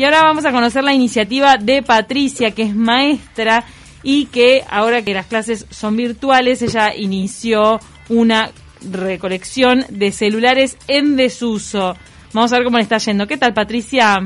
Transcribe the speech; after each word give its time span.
Y 0.00 0.04
ahora 0.04 0.22
vamos 0.22 0.46
a 0.46 0.50
conocer 0.50 0.82
la 0.82 0.94
iniciativa 0.94 1.58
de 1.58 1.82
Patricia, 1.82 2.52
que 2.52 2.62
es 2.62 2.74
maestra 2.74 3.64
y 4.02 4.24
que 4.28 4.64
ahora 4.70 5.02
que 5.02 5.12
las 5.12 5.26
clases 5.26 5.66
son 5.68 5.94
virtuales, 5.94 6.62
ella 6.62 6.94
inició 6.96 7.80
una 8.08 8.48
recolección 8.90 9.84
de 9.90 10.10
celulares 10.10 10.78
en 10.88 11.16
desuso. 11.16 11.96
Vamos 12.32 12.50
a 12.50 12.56
ver 12.56 12.64
cómo 12.64 12.78
le 12.78 12.84
está 12.84 12.96
yendo. 12.96 13.26
¿Qué 13.26 13.36
tal, 13.36 13.52
Patricia? 13.52 14.20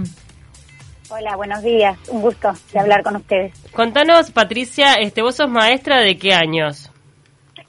Hola, 1.11 1.35
buenos 1.35 1.61
días. 1.65 1.99
Un 2.09 2.23
gusto 2.23 2.53
de 2.73 2.79
hablar 2.79 3.03
con 3.03 3.17
ustedes. 3.17 3.53
Contanos, 3.73 4.31
Patricia, 4.31 4.95
este, 5.01 5.23
vos 5.23 5.35
sos 5.35 5.51
maestra 5.51 6.03
de 6.03 6.17
qué 6.17 6.35
años? 6.35 6.89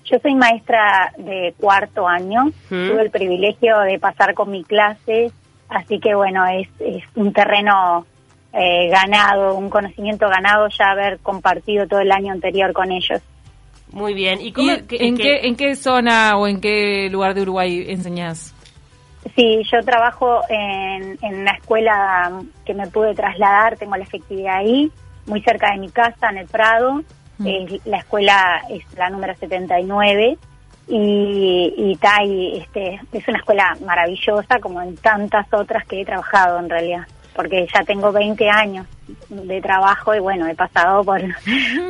Yo 0.04 0.20
soy 0.20 0.36
maestra 0.36 1.12
de 1.18 1.56
cuarto 1.60 2.08
año. 2.08 2.52
Tuve 2.70 3.02
el 3.02 3.10
privilegio 3.10 3.80
de 3.80 3.98
pasar 3.98 4.36
con 4.36 4.52
mi 4.52 4.64
clase, 4.64 5.32
así 5.70 6.00
que 6.00 6.16
bueno, 6.16 6.46
es, 6.46 6.68
es 6.80 7.04
un 7.16 7.34
terreno 7.34 8.06
eh, 8.54 8.90
ganado, 8.90 9.56
un 9.56 9.70
conocimiento 9.70 10.28
ganado 10.30 10.68
ya 10.70 10.92
haber 10.92 11.20
compartido 11.20 11.88
todo 11.88 12.00
el 12.00 12.12
año 12.12 12.32
anterior 12.32 12.74
con 12.74 12.92
ellos. 12.92 13.22
Muy 13.92 14.14
bien. 14.14 14.40
¿Y, 14.42 14.54
en, 14.58 15.18
qué, 15.18 15.40
en 15.44 15.56
qué 15.56 15.76
zona 15.76 16.38
o 16.38 16.48
en 16.48 16.60
qué 16.60 17.10
lugar 17.10 17.34
de 17.34 17.44
Uruguay 17.44 17.86
enseñás? 17.88 18.54
Sí, 19.36 19.62
yo 19.72 19.84
trabajo 19.84 20.42
en, 20.50 21.18
en 21.22 21.42
una 21.42 21.52
escuela 21.52 22.32
que 22.66 22.74
me 22.74 22.88
pude 22.88 23.14
trasladar, 23.16 23.78
tengo 23.78 23.96
la 23.96 24.04
efectividad 24.04 24.58
ahí, 24.58 24.92
muy 25.26 25.42
cerca 25.42 25.72
de 25.72 25.80
mi 25.80 25.90
casa, 25.90 26.30
en 26.30 26.38
el 26.38 26.48
Prado. 26.48 27.02
Mm. 27.38 27.48
la 27.84 27.98
escuela 27.98 28.62
es 28.70 28.82
la 28.98 29.10
número 29.10 29.36
79 29.36 30.38
y, 30.88 31.74
y, 31.78 32.00
y 32.24 32.58
este, 32.58 33.00
es 33.12 33.28
una 33.28 33.38
escuela 33.38 33.76
maravillosa 33.86 34.60
como 34.60 34.82
en 34.82 34.96
tantas 34.98 35.48
otras 35.54 35.86
que 35.86 36.02
he 36.02 36.06
trabajado 36.06 36.60
en 36.60 36.70
realidad 36.70 37.08
porque 37.36 37.68
ya 37.72 37.84
tengo 37.84 38.12
20 38.12 38.50
años 38.50 38.88
de 39.30 39.62
trabajo 39.62 40.16
y 40.16 40.20
bueno, 40.20 40.48
he 40.48 40.56
pasado 40.56 41.04
por, 41.04 41.22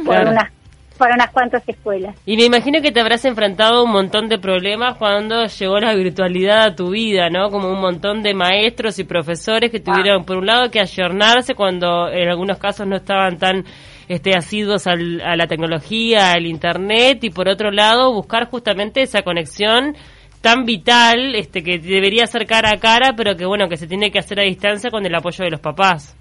por 0.06 0.18
unas 0.18 0.52
por 0.98 1.10
unas 1.12 1.30
cuantas 1.32 1.68
escuelas. 1.68 2.16
Y 2.26 2.38
me 2.38 2.46
imagino 2.46 2.82
que 2.82 2.92
te 2.92 3.02
habrás 3.02 3.26
enfrentado 3.26 3.80
a 3.80 3.84
un 3.84 3.92
montón 3.92 4.30
de 4.30 4.38
problemas 4.38 4.98
cuando 4.98 5.46
llegó 5.46 5.80
la 5.80 5.94
virtualidad 5.96 6.62
a 6.64 6.76
tu 6.76 6.92
vida, 6.92 7.30
¿no? 7.30 7.50
Como 7.50 7.70
un 7.70 7.82
montón 7.82 8.24
de 8.24 8.34
maestros 8.34 9.00
y 9.00 9.04
profesores 9.04 9.72
que 9.72 9.80
tuvieron, 9.80 10.26
por 10.26 10.38
un 10.38 10.46
lado, 10.46 10.72
que 10.72 10.80
ayornarse 10.80 11.54
cuando 11.56 12.10
en 12.10 12.30
algunos 12.30 12.58
casos 12.58 12.88
no 12.88 12.96
estaban 12.96 13.38
tan 13.38 13.66
este, 14.08 14.36
asiduos 14.36 14.88
a 14.88 14.96
la 14.96 15.48
tecnología, 15.48 16.32
al 16.32 16.46
Internet, 16.46 17.24
y 17.24 17.30
por 17.30 17.50
otro 17.50 17.72
lado, 17.72 18.14
buscar 18.14 18.50
justamente 18.50 19.02
esa 19.02 19.24
conexión 19.24 19.96
tan 20.42 20.64
vital 20.64 21.34
este 21.34 21.64
que 21.64 21.80
debería 21.80 22.28
ser 22.28 22.46
cara 22.46 22.72
a 22.72 22.78
cara, 22.78 23.14
pero 23.18 23.36
que 23.36 23.46
bueno, 23.46 23.68
que 23.68 23.78
se 23.78 23.88
tiene 23.88 24.12
que 24.12 24.20
hacer 24.20 24.40
a 24.40 24.44
distancia 24.44 24.92
con 24.92 25.04
el 25.04 25.16
apoyo 25.16 25.44
de 25.44 25.50
los 25.50 25.60
papás. 25.60 26.16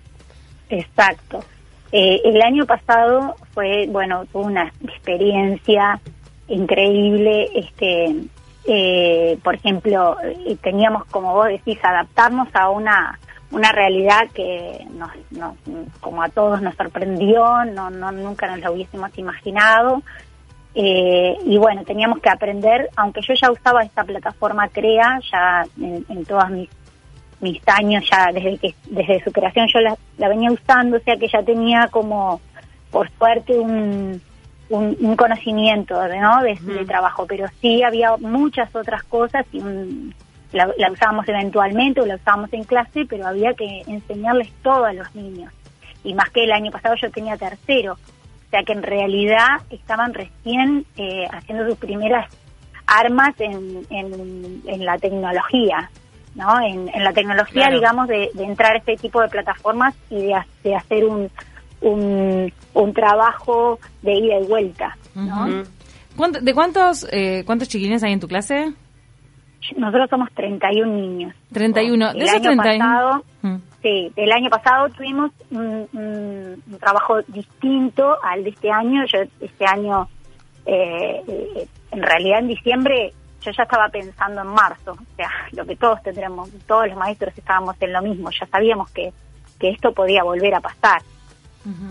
Exacto. 0.70 1.45
Eh, 1.97 2.20
el 2.25 2.42
año 2.42 2.67
pasado 2.67 3.37
fue, 3.53 3.87
bueno, 3.89 4.25
una 4.33 4.73
experiencia 4.83 6.01
increíble. 6.48 7.48
Este, 7.55 8.17
eh, 8.67 9.39
por 9.45 9.55
ejemplo, 9.55 10.17
teníamos, 10.61 11.05
como 11.05 11.34
vos 11.34 11.47
decís, 11.47 11.78
adaptarnos 11.84 12.48
a 12.53 12.70
una 12.70 13.17
una 13.53 13.70
realidad 13.70 14.23
que 14.34 14.84
nos, 14.91 15.12
como 16.01 16.25
a 16.25 16.28
todos 16.31 16.61
nos 16.61 16.75
sorprendió, 16.75 17.64
no, 17.64 17.91
no 17.91 18.11
nunca 18.11 18.48
nos 18.48 18.58
lo 18.58 18.73
hubiésemos 18.73 19.17
imaginado. 19.17 20.03
Eh, 20.75 21.36
y 21.45 21.56
bueno, 21.58 21.84
teníamos 21.84 22.19
que 22.19 22.29
aprender, 22.31 22.91
aunque 22.97 23.20
yo 23.20 23.34
ya 23.41 23.53
usaba 23.53 23.84
esta 23.84 24.03
plataforma 24.03 24.67
CREA, 24.67 25.20
ya 25.31 25.64
en, 25.81 26.05
en 26.08 26.25
todos 26.25 26.51
mis 26.51 26.69
mis 27.45 27.61
años 27.69 28.03
ya 28.11 28.33
desde 28.33 28.59
que 28.59 28.75
desde 28.87 29.23
su 29.23 29.31
creación 29.31 29.69
yo 29.69 29.81
la, 29.81 30.28
venía 30.28 30.50
usando, 30.50 30.97
o 30.97 31.00
sea 31.00 31.17
que 31.17 31.28
ya 31.28 31.42
tenía 31.42 31.89
como 31.89 32.41
por 32.91 33.11
suerte 33.11 33.59
un, 33.59 34.20
un, 34.70 35.17
conocimiento 35.17 35.95
¿no? 36.09 36.42
de, 36.42 36.84
trabajo, 36.86 37.27
pero 37.27 37.47
sí 37.61 37.83
había 37.83 38.17
muchas 38.17 38.74
otras 38.74 39.02
cosas 39.05 39.45
y 39.52 39.61
la, 40.52 40.73
usábamos 40.91 41.29
eventualmente 41.29 42.01
o 42.01 42.07
la 42.07 42.17
usábamos 42.17 42.52
en 42.52 42.64
clase, 42.64 43.05
pero 43.08 43.27
había 43.27 43.52
que 43.55 43.83
enseñarles 43.86 44.51
todo 44.63 44.85
a 44.85 44.92
los 44.92 45.14
niños. 45.14 45.52
Y 46.02 46.14
más 46.14 46.30
que 46.30 46.45
el 46.45 46.52
año 46.52 46.70
pasado 46.70 46.95
yo 46.96 47.11
tenía 47.11 47.36
tercero, 47.36 47.95
o 47.95 48.51
sea 48.51 48.63
que 48.63 48.73
en 48.73 48.83
realidad 48.83 49.61
estaban 49.70 50.14
recién 50.14 50.86
eh, 50.96 51.27
haciendo 51.30 51.67
sus 51.69 51.79
primeras 51.79 52.29
armas 52.86 53.35
en, 53.39 53.85
en, 53.90 54.63
en 54.67 54.85
la 54.85 54.98
tecnología. 54.98 55.90
¿No? 56.34 56.61
En, 56.61 56.86
la 57.02 57.12
tecnología, 57.12 57.70
digamos, 57.70 58.08
de, 58.08 58.30
entrar 58.39 58.74
a 58.74 58.78
este 58.78 58.96
tipo 58.96 59.20
de 59.20 59.28
plataformas 59.28 59.95
y 60.11 60.33
de, 60.62 60.74
hacer 60.74 61.05
un, 61.05 61.30
un, 61.80 62.92
trabajo 62.95 63.78
de 64.02 64.12
ida 64.14 64.40
y 64.40 64.46
vuelta, 64.46 64.96
¿no? 65.14 65.64
¿De 66.40 66.55
cuántos, 66.55 67.06
eh, 67.11 67.42
cuántos 67.45 67.68
chiquilines 67.68 68.02
hay 68.05 68.12
en 68.12 68.20
tu 68.20 68.28
clase? 68.28 68.72
Nosotros 69.77 70.11
somos 70.11 70.28
31 70.34 70.92
niños. 70.92 71.34
31. 71.52 72.11
El 72.12 72.28
año 72.28 72.56
pasado, 72.56 73.24
mm. 73.42 73.56
sí, 73.83 74.12
el 74.14 74.33
año 74.33 74.51
pasado 74.51 74.89
tuvimos 74.90 75.30
un, 75.51 75.89
un, 75.92 76.78
trabajo 76.78 77.22
distinto 77.28 78.16
al 78.22 78.45
de 78.45 78.51
este 78.51 78.70
año. 78.70 79.05
Yo 79.06 79.20
este 79.40 79.64
año, 79.66 80.08
eh, 80.66 81.22
eh, 81.27 81.66
en 81.92 82.02
realidad 82.02 82.40
en 82.40 82.48
diciembre 82.48 83.12
yo 83.45 83.51
ya 83.51 83.63
estaba 83.65 83.89
pensando 83.89 84.41
en 84.43 84.49
marzo, 84.49 84.93
o 84.93 85.17
sea, 85.17 85.31
lo 85.53 85.67
que 85.67 85.77
todos 85.77 86.03
tendremos, 86.03 86.51
todos 86.67 86.89
los 86.89 86.97
maestros 86.97 87.37
estábamos 87.37 87.77
en 87.81 87.93
lo 87.93 88.03
mismo, 88.03 88.31
ya 88.31 88.47
sabíamos 88.47 88.91
que, 88.91 89.13
que 89.59 89.71
esto 89.71 89.93
podía 89.93 90.23
volver 90.23 90.55
a 90.55 90.61
pasar. 90.61 91.03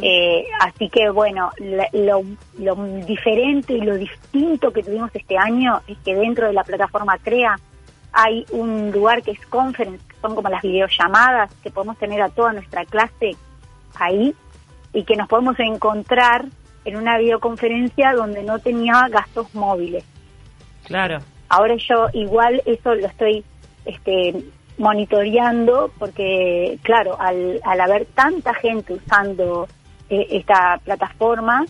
eh, 0.01 0.45
así 0.59 0.87
que 0.89 1.09
bueno, 1.09 1.49
lo, 1.93 2.21
lo, 2.59 2.75
diferente 3.05 3.73
y 3.73 3.81
lo 3.81 3.95
distinto 3.95 4.71
que 4.71 4.83
tuvimos 4.83 5.09
este 5.15 5.35
año 5.37 5.81
es 5.87 5.97
que 5.99 6.13
dentro 6.13 6.45
de 6.47 6.53
la 6.53 6.63
plataforma 6.63 7.17
CREA 7.17 7.55
hay 8.11 8.45
un 8.51 8.91
lugar 8.91 9.23
que 9.23 9.31
es 9.31 9.45
conference, 9.47 10.05
que 10.07 10.15
son 10.21 10.35
como 10.35 10.49
las 10.49 10.61
videollamadas 10.61 11.51
que 11.63 11.71
podemos 11.71 11.97
tener 11.97 12.21
a 12.21 12.29
toda 12.29 12.53
nuestra 12.53 12.85
clase 12.85 13.35
ahí 13.95 14.35
y 14.93 15.03
que 15.03 15.15
nos 15.15 15.27
podemos 15.27 15.59
encontrar 15.59 16.45
en 16.85 16.95
una 16.95 17.17
videoconferencia 17.17 18.13
donde 18.13 18.43
no 18.43 18.59
tenía 18.59 19.07
gastos 19.09 19.53
móviles. 19.55 20.03
Claro. 20.85 21.19
Ahora 21.55 21.75
yo 21.75 22.07
igual 22.13 22.63
eso 22.65 22.95
lo 22.95 23.05
estoy 23.05 23.43
este, 23.85 24.43
monitoreando 24.79 25.91
porque, 25.99 26.79
claro, 26.81 27.15
al, 27.19 27.59
al 27.63 27.79
haber 27.79 28.07
tanta 28.07 28.55
gente 28.55 28.93
usando 28.93 29.67
eh, 30.09 30.25
esta 30.31 30.79
plataforma, 30.83 31.63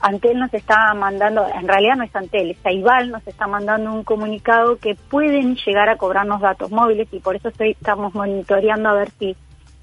Antel 0.00 0.40
nos 0.40 0.52
está 0.52 0.92
mandando, 0.94 1.46
en 1.54 1.68
realidad 1.68 1.94
no 1.94 2.02
es 2.02 2.16
Antel, 2.16 2.50
es 2.50 2.66
Aibal 2.66 3.12
nos 3.12 3.24
está 3.28 3.46
mandando 3.46 3.92
un 3.92 4.02
comunicado 4.02 4.76
que 4.78 4.96
pueden 4.96 5.54
llegar 5.54 5.88
a 5.88 5.96
cobrarnos 5.96 6.40
datos 6.40 6.72
móviles 6.72 7.06
y 7.12 7.20
por 7.20 7.36
eso 7.36 7.50
estoy, 7.50 7.70
estamos 7.70 8.12
monitoreando 8.14 8.88
a 8.88 8.94
ver 8.94 9.10
si, 9.20 9.36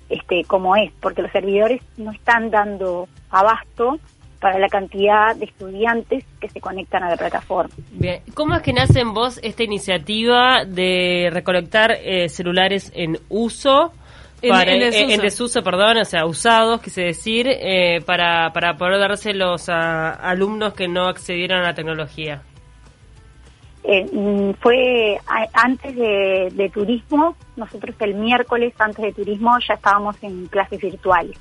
este, 0.10 0.44
cómo 0.44 0.76
es, 0.76 0.92
porque 1.00 1.22
los 1.22 1.32
servidores 1.32 1.82
no 1.96 2.12
están 2.12 2.52
dando 2.52 3.08
abasto 3.30 4.00
para 4.40 4.60
la 4.60 4.68
cantidad 4.68 5.36
de 5.36 5.46
estudiantes 5.46 6.24
que 6.40 6.50
se 6.50 6.60
conectan 6.60 7.04
a 7.04 7.10
la 7.10 7.18
plataforma. 7.18 7.74
Bien, 7.92 8.22
¿cómo 8.34 8.56
es 8.56 8.62
que 8.62 8.74
nace 8.74 9.00
en 9.00 9.14
vos 9.14 9.40
esta 9.44 9.64
iniciativa 9.64 10.66
de 10.66 11.30
recolectar 11.32 11.92
eh, 11.92 12.30
celulares 12.30 12.92
en 12.96 13.18
uso? 13.30 13.92
Para, 14.48 14.74
en, 14.74 15.22
desuso. 15.22 15.64
perdón, 15.64 15.98
o 15.98 16.06
sea, 16.06 16.26
usados, 16.26 16.82
quise 16.82 17.02
decir, 17.02 17.48
eh, 17.48 18.02
para, 18.06 18.52
para 18.54 18.76
poder 18.76 19.00
dárselos 19.00 19.70
a 19.70 20.12
alumnos 20.12 20.74
que 20.74 20.88
no 20.88 21.08
accedieron 21.08 21.60
a 21.60 21.64
la 21.64 21.74
tecnología. 21.74 22.44
Eh, 23.84 24.06
mm, 24.12 24.52
fue 24.62 25.18
antes 25.54 25.96
de, 25.96 26.52
de, 26.54 26.70
turismo, 26.70 27.36
nosotros 27.56 27.96
el 28.00 28.16
miércoles 28.16 28.74
antes 28.80 29.04
de 29.04 29.14
turismo 29.14 29.58
ya 29.68 29.76
estábamos 29.76 30.22
en 30.22 30.48
clases 30.48 30.80
virtuales. 30.80 31.38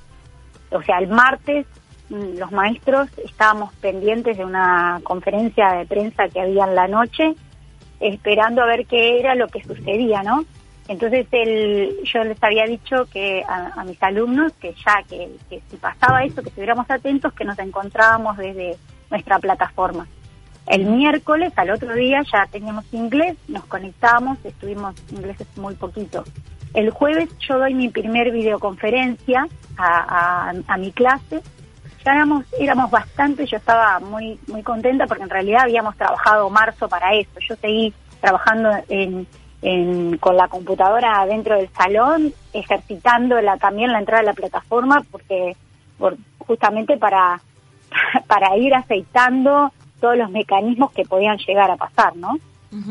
O 0.70 0.82
sea, 0.82 0.98
el 0.98 1.08
martes 1.08 1.66
los 2.10 2.52
maestros 2.52 3.08
estábamos 3.24 3.72
pendientes 3.74 4.36
de 4.36 4.44
una 4.44 5.00
conferencia 5.02 5.72
de 5.72 5.86
prensa 5.86 6.28
que 6.28 6.40
había 6.40 6.64
en 6.64 6.74
la 6.74 6.88
noche, 6.88 7.34
esperando 8.00 8.62
a 8.62 8.66
ver 8.66 8.86
qué 8.86 9.18
era 9.18 9.34
lo 9.34 9.48
que 9.48 9.62
sucedía, 9.62 10.22
¿no? 10.22 10.44
Entonces 10.86 11.26
el, 11.30 11.96
yo 12.04 12.24
les 12.24 12.42
había 12.42 12.64
dicho 12.64 13.06
que 13.10 13.42
a, 13.48 13.82
mis 13.84 14.02
alumnos 14.02 14.52
que 14.54 14.74
ya 14.74 15.02
que, 15.08 15.30
si 15.48 15.76
pasaba 15.76 16.24
eso, 16.24 16.42
que 16.42 16.50
estuviéramos 16.50 16.90
atentos, 16.90 17.32
que 17.32 17.44
nos 17.44 17.58
encontrábamos 17.58 18.36
desde 18.36 18.76
nuestra 19.10 19.38
plataforma. 19.38 20.06
El 20.66 20.86
miércoles, 20.86 21.52
al 21.56 21.70
otro 21.70 21.94
día, 21.94 22.22
ya 22.30 22.46
teníamos 22.50 22.84
inglés, 22.92 23.36
nos 23.48 23.64
conectamos, 23.64 24.38
estuvimos 24.44 24.94
ingleses 25.10 25.46
muy 25.56 25.74
poquito. 25.74 26.24
El 26.74 26.90
jueves 26.90 27.30
yo 27.38 27.58
doy 27.58 27.72
mi 27.72 27.88
primer 27.88 28.30
videoconferencia 28.30 29.46
a, 29.78 30.52
a 30.66 30.76
mi 30.76 30.92
clase 30.92 31.42
éramos, 32.12 32.44
éramos 32.58 32.90
bastante, 32.90 33.46
yo 33.46 33.56
estaba 33.56 33.98
muy, 34.00 34.38
muy 34.48 34.62
contenta 34.62 35.06
porque 35.06 35.22
en 35.22 35.30
realidad 35.30 35.62
habíamos 35.62 35.96
trabajado 35.96 36.50
marzo 36.50 36.88
para 36.88 37.14
eso. 37.14 37.38
Yo 37.40 37.56
seguí 37.56 37.92
trabajando 38.20 38.70
en, 38.88 39.26
con 40.18 40.36
la 40.36 40.48
computadora 40.48 41.24
dentro 41.26 41.56
del 41.56 41.68
salón, 41.70 42.32
ejercitando 42.52 43.40
la, 43.40 43.56
también 43.56 43.92
la 43.92 43.98
entrada 43.98 44.20
de 44.20 44.26
la 44.26 44.34
plataforma, 44.34 45.02
porque 45.10 45.56
justamente 46.38 46.96
para, 46.96 47.40
para 48.26 48.56
ir 48.56 48.74
aceitando 48.74 49.72
todos 50.00 50.16
los 50.16 50.30
mecanismos 50.30 50.92
que 50.92 51.04
podían 51.04 51.38
llegar 51.38 51.70
a 51.70 51.76
pasar, 51.76 52.14
¿no? 52.16 52.36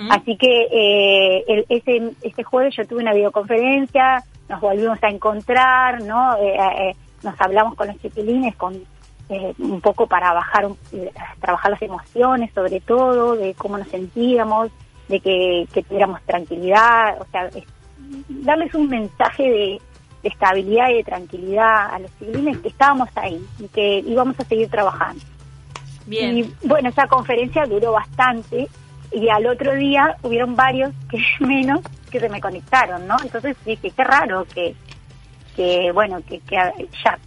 Así 0.10 0.38
que 0.38 0.68
eh, 0.72 1.66
ese, 1.68 2.14
ese 2.22 2.44
jueves 2.44 2.74
yo 2.74 2.88
tuve 2.88 3.02
una 3.02 3.14
videoconferencia, 3.14 4.24
nos 4.48 4.62
volvimos 4.62 4.98
a 5.04 5.10
encontrar, 5.10 6.02
¿no? 6.04 6.38
Eh, 6.38 6.56
eh, 6.56 6.96
nos 7.22 7.40
hablamos 7.42 7.76
con 7.76 7.88
los 7.88 8.00
chiquilines 8.02 8.56
con 8.56 8.82
un 9.58 9.82
poco 9.82 10.08
para 10.08 10.34
bajar, 10.34 10.68
trabajar 11.40 11.72
las 11.72 11.82
emociones 11.82 12.52
sobre 12.54 12.80
todo, 12.80 13.36
de 13.36 13.54
cómo 13.54 13.78
nos 13.78 13.88
sentíamos, 13.88 14.72
de 15.08 15.20
que, 15.20 15.84
tuviéramos 15.84 16.22
tranquilidad, 16.24 17.22
o 17.22 17.26
sea, 17.32 17.50
darles 18.30 18.74
un 18.74 18.88
mensaje 18.88 19.44
de, 19.44 19.82
estabilidad 20.24 20.90
y 20.90 20.94
de 20.94 21.04
tranquilidad 21.04 21.94
a 21.94 22.00
los 22.00 22.10
civiles 22.12 22.58
que 22.60 22.70
estábamos 22.70 23.10
ahí 23.16 23.46
y 23.60 23.68
que 23.68 24.00
íbamos 24.00 24.40
a 24.40 24.46
seguir 24.46 24.70
trabajando. 24.70 25.22
Bien. 26.06 26.38
Y 26.38 26.54
bueno, 26.64 26.88
esa 26.88 27.08
conferencia 27.08 27.66
duró 27.66 27.92
bastante 27.92 28.70
y 29.12 29.28
al 29.28 29.46
otro 29.48 29.74
día 29.74 30.16
hubieron 30.24 30.56
varios 30.56 30.94
que 31.10 31.22
menos 31.42 31.82
que 32.10 32.22
se 32.22 32.30
me 32.30 32.40
conectaron, 32.40 33.06
¿no? 33.06 33.18
Entonces 33.22 33.58
dije, 33.66 33.92
qué 33.92 34.04
raro 34.06 34.46
que, 34.46 34.76
que 35.58 35.92
bueno, 35.92 36.22
que, 36.26 36.40
que 36.40 36.56
ya 37.04 37.20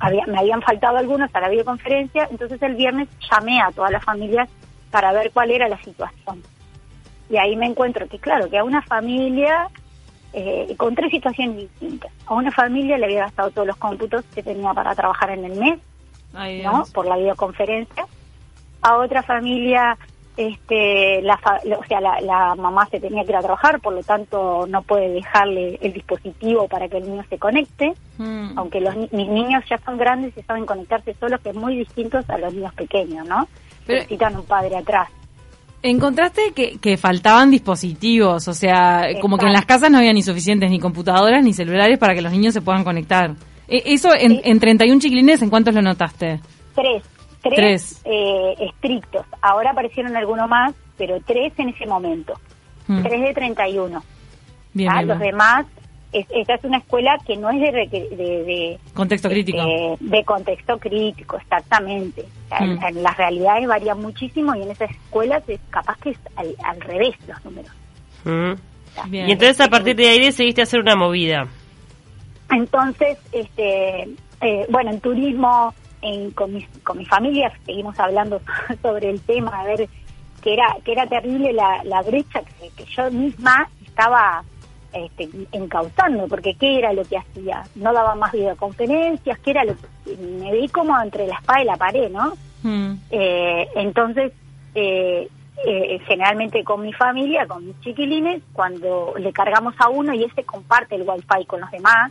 había, 0.00 0.26
me 0.26 0.38
habían 0.38 0.62
faltado 0.62 0.96
algunos 0.96 1.30
a 1.34 1.40
la 1.40 1.48
videoconferencia, 1.48 2.28
entonces 2.30 2.60
el 2.62 2.74
viernes 2.74 3.08
llamé 3.30 3.60
a 3.60 3.70
todas 3.70 3.90
las 3.90 4.04
familias 4.04 4.48
para 4.90 5.12
ver 5.12 5.30
cuál 5.32 5.50
era 5.50 5.68
la 5.68 5.78
situación. 5.82 6.42
Y 7.30 7.36
ahí 7.36 7.56
me 7.56 7.66
encuentro 7.66 8.08
que, 8.08 8.18
claro, 8.18 8.48
que 8.48 8.58
a 8.58 8.64
una 8.64 8.82
familia, 8.82 9.68
eh, 10.32 10.74
con 10.76 10.94
tres 10.94 11.10
situaciones 11.10 11.56
distintas. 11.56 12.10
A 12.26 12.34
una 12.34 12.50
familia 12.50 12.96
le 12.96 13.06
había 13.06 13.20
gastado 13.20 13.50
todos 13.50 13.66
los 13.66 13.76
cómputos 13.76 14.24
que 14.34 14.42
tenía 14.42 14.72
para 14.72 14.94
trabajar 14.94 15.30
en 15.30 15.44
el 15.44 15.58
mes, 15.58 15.78
¿no? 16.62 16.84
Por 16.92 17.06
la 17.06 17.16
videoconferencia. 17.16 18.06
A 18.80 18.96
otra 18.96 19.22
familia, 19.22 19.98
este, 20.38 21.20
la, 21.22 21.34
o 21.34 21.84
sea, 21.88 22.00
la, 22.00 22.54
mamá 22.54 22.86
se 22.86 23.00
tenía 23.00 23.24
que 23.24 23.30
ir 23.30 23.36
a 23.36 23.42
trabajar, 23.42 23.80
por 23.80 23.92
lo 23.92 24.04
tanto 24.04 24.68
no 24.68 24.82
puede 24.82 25.10
dejarle 25.10 25.80
el 25.82 25.92
dispositivo 25.92 26.68
para 26.68 26.88
que 26.88 26.98
el 26.98 27.10
niño 27.10 27.24
se 27.28 27.38
conecte, 27.38 27.92
mm. 28.18 28.56
aunque 28.56 28.80
los 28.80 28.94
mis 28.96 29.10
niños 29.28 29.64
ya 29.68 29.78
son 29.78 29.98
grandes 29.98 30.32
y 30.36 30.42
saben 30.42 30.64
conectarse 30.64 31.12
solos, 31.14 31.40
que 31.40 31.50
es 31.50 31.56
muy 31.56 31.76
distintos 31.76 32.30
a 32.30 32.38
los 32.38 32.54
niños 32.54 32.72
pequeños, 32.74 33.26
¿no? 33.26 33.48
Necesitan 33.88 34.36
un 34.36 34.44
padre 34.44 34.76
atrás. 34.76 35.08
Encontraste 35.82 36.52
que, 36.54 36.78
que 36.78 36.96
faltaban 36.96 37.50
dispositivos, 37.50 38.46
o 38.46 38.54
sea, 38.54 39.08
como 39.20 39.38
que 39.38 39.46
en 39.46 39.52
las 39.52 39.66
casas 39.66 39.90
no 39.90 39.98
había 39.98 40.12
ni 40.12 40.22
suficientes 40.22 40.70
ni 40.70 40.78
computadoras 40.78 41.42
ni 41.42 41.52
celulares 41.52 41.98
para 41.98 42.14
que 42.14 42.22
los 42.22 42.30
niños 42.30 42.54
se 42.54 42.62
puedan 42.62 42.84
conectar. 42.84 43.34
E, 43.66 43.82
¿Eso 43.86 44.10
en, 44.16 44.40
en 44.44 44.60
31 44.60 45.00
chiquilines 45.00 45.42
en 45.42 45.50
cuántos 45.50 45.74
lo 45.74 45.82
notaste? 45.82 46.40
Tres. 46.76 47.17
Tres, 47.42 48.02
Eh, 48.04 48.54
estrictos. 48.58 49.24
Ahora 49.40 49.70
aparecieron 49.70 50.16
algunos 50.16 50.48
más, 50.48 50.74
pero 50.96 51.20
tres 51.20 51.52
en 51.58 51.70
ese 51.70 51.86
momento. 51.86 52.34
Mm. 52.86 53.02
Tres 53.02 53.20
de 53.20 53.34
31. 53.34 54.02
Bien, 54.74 54.90
ah, 54.92 55.02
Los 55.02 55.18
demás 55.18 55.66
esta 56.12 56.54
es 56.54 56.64
una 56.64 56.78
escuela 56.78 57.18
que 57.26 57.36
no 57.36 57.50
es 57.50 57.60
de, 57.60 57.88
de, 57.90 58.78
contexto 58.94 59.28
crítico. 59.28 59.58
de 60.00 60.24
contexto 60.24 60.78
crítico, 60.78 61.36
exactamente. 61.36 62.24
Mm. 62.50 62.82
En, 62.82 63.02
las 63.02 63.16
realidades 63.16 63.66
varían 63.66 64.00
muchísimo 64.00 64.54
y 64.54 64.62
en 64.62 64.70
esas 64.70 64.90
escuelas 64.90 65.42
es 65.48 65.60
capaz 65.70 65.98
que 65.98 66.10
es 66.10 66.18
al, 66.36 66.80
revés 66.80 67.14
los 67.26 67.44
números. 67.44 67.70
Mm. 68.24 69.14
y 69.14 69.32
entonces 69.32 69.60
a 69.60 69.68
partir 69.68 69.96
de 69.96 70.08
ahí 70.08 70.20
decidiste 70.20 70.62
hacer 70.62 70.80
una 70.80 70.96
movida. 70.96 71.46
Entonces, 72.50 73.18
este, 73.32 74.08
eh, 74.40 74.66
bueno, 74.70 74.90
en 74.90 75.00
turismo, 75.00 75.74
en, 76.02 76.30
con, 76.32 76.54
mis, 76.54 76.66
con 76.84 76.98
mi 76.98 77.04
familia 77.04 77.52
seguimos 77.66 77.98
hablando 77.98 78.40
sobre 78.82 79.10
el 79.10 79.20
tema, 79.20 79.60
a 79.60 79.64
ver 79.64 79.88
que 80.42 80.54
era 80.54 80.76
que 80.84 80.92
era 80.92 81.06
terrible 81.06 81.52
la, 81.52 81.82
la 81.84 82.02
brecha 82.02 82.42
que 82.76 82.84
yo 82.84 83.10
misma 83.10 83.68
estaba 83.84 84.44
este, 84.92 85.28
encauzando, 85.52 86.26
porque 86.28 86.54
¿qué 86.54 86.78
era 86.78 86.92
lo 86.92 87.04
que 87.04 87.18
hacía? 87.18 87.64
No 87.74 87.92
daba 87.92 88.14
más 88.14 88.32
videoconferencias, 88.32 89.38
¿qué 89.40 89.50
era 89.50 89.64
lo 89.64 89.74
que 89.76 90.16
me 90.16 90.52
vi 90.52 90.68
como 90.68 90.98
entre 91.00 91.26
la 91.26 91.34
espada 91.34 91.62
y 91.62 91.64
la 91.64 91.76
pared, 91.76 92.10
¿no? 92.10 92.32
Mm. 92.62 92.94
Eh, 93.10 93.68
entonces, 93.74 94.32
eh, 94.74 95.28
eh, 95.66 96.00
generalmente 96.06 96.64
con 96.64 96.82
mi 96.82 96.92
familia, 96.92 97.46
con 97.46 97.66
mis 97.66 97.78
chiquilines, 97.80 98.42
cuando 98.52 99.14
le 99.18 99.32
cargamos 99.32 99.74
a 99.78 99.88
uno 99.88 100.14
y 100.14 100.24
ese 100.24 100.44
comparte 100.44 100.94
el 100.94 101.02
wifi 101.02 101.44
con 101.46 101.60
los 101.60 101.70
demás, 101.70 102.10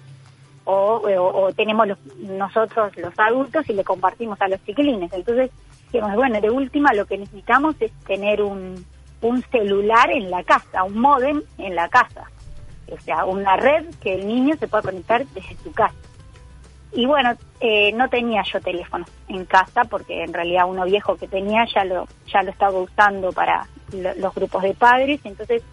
o, 0.69 1.52
tenemos 1.56 1.88
nosotros 2.19 2.96
los 2.98 3.18
adultos 3.18 3.69
y 3.69 3.74
le 3.74 3.84
compartimos 3.84 4.42
a 4.42 4.48
los 4.48 4.64
chiquilines. 4.66 5.12
Entonces, 5.14 5.52
digamos, 5.92 6.16
bueno, 6.16 6.42
de 6.42 6.50
última 6.50 6.94
lo 6.94 7.06
que 7.06 7.18
necesitamos 7.18 7.75
es 7.80 7.92
tener 8.06 8.42
un, 8.42 8.86
un 9.22 9.42
celular 9.52 10.12
en 10.12 10.30
la 10.30 10.44
casa, 10.44 10.84
un 10.84 11.00
modem 11.00 11.42
en 11.58 11.75
la 11.75 11.88
casa 11.88 12.28
o 12.92 13.00
sea, 13.02 13.25
una 13.25 13.58
red 13.58 13.86
que 14.02 14.16
el 14.16 14.28
niño 14.28 14.56
se 14.58 14.68
pueda 14.68 14.84
conectar 14.84 15.25
desde 15.28 15.56
su 15.64 15.72
casa. 15.72 15.96
Y 16.94 17.06
bueno, 17.06 17.34
eh, 17.60 17.92
no 17.94 18.08
tenía 18.10 18.44
yo 18.44 18.62
teléfono 18.62 19.06
en 19.28 19.46
casa 19.46 19.84
porque 19.84 20.24
en 20.24 20.34
realidad 20.34 20.69
uno 20.69 20.86
viejo 20.86 21.18
que 21.18 21.28
tenía 21.28 21.66
ya 21.74 21.84
lo 21.84 22.08
ya 22.31 22.42
lo 22.44 22.52
estaba 22.52 22.80
usando 22.80 23.31
para 23.34 23.68
los 23.92 24.34
grupos 24.34 24.64
de 24.64 24.74
padres, 24.74 25.19
entonces 25.25 25.64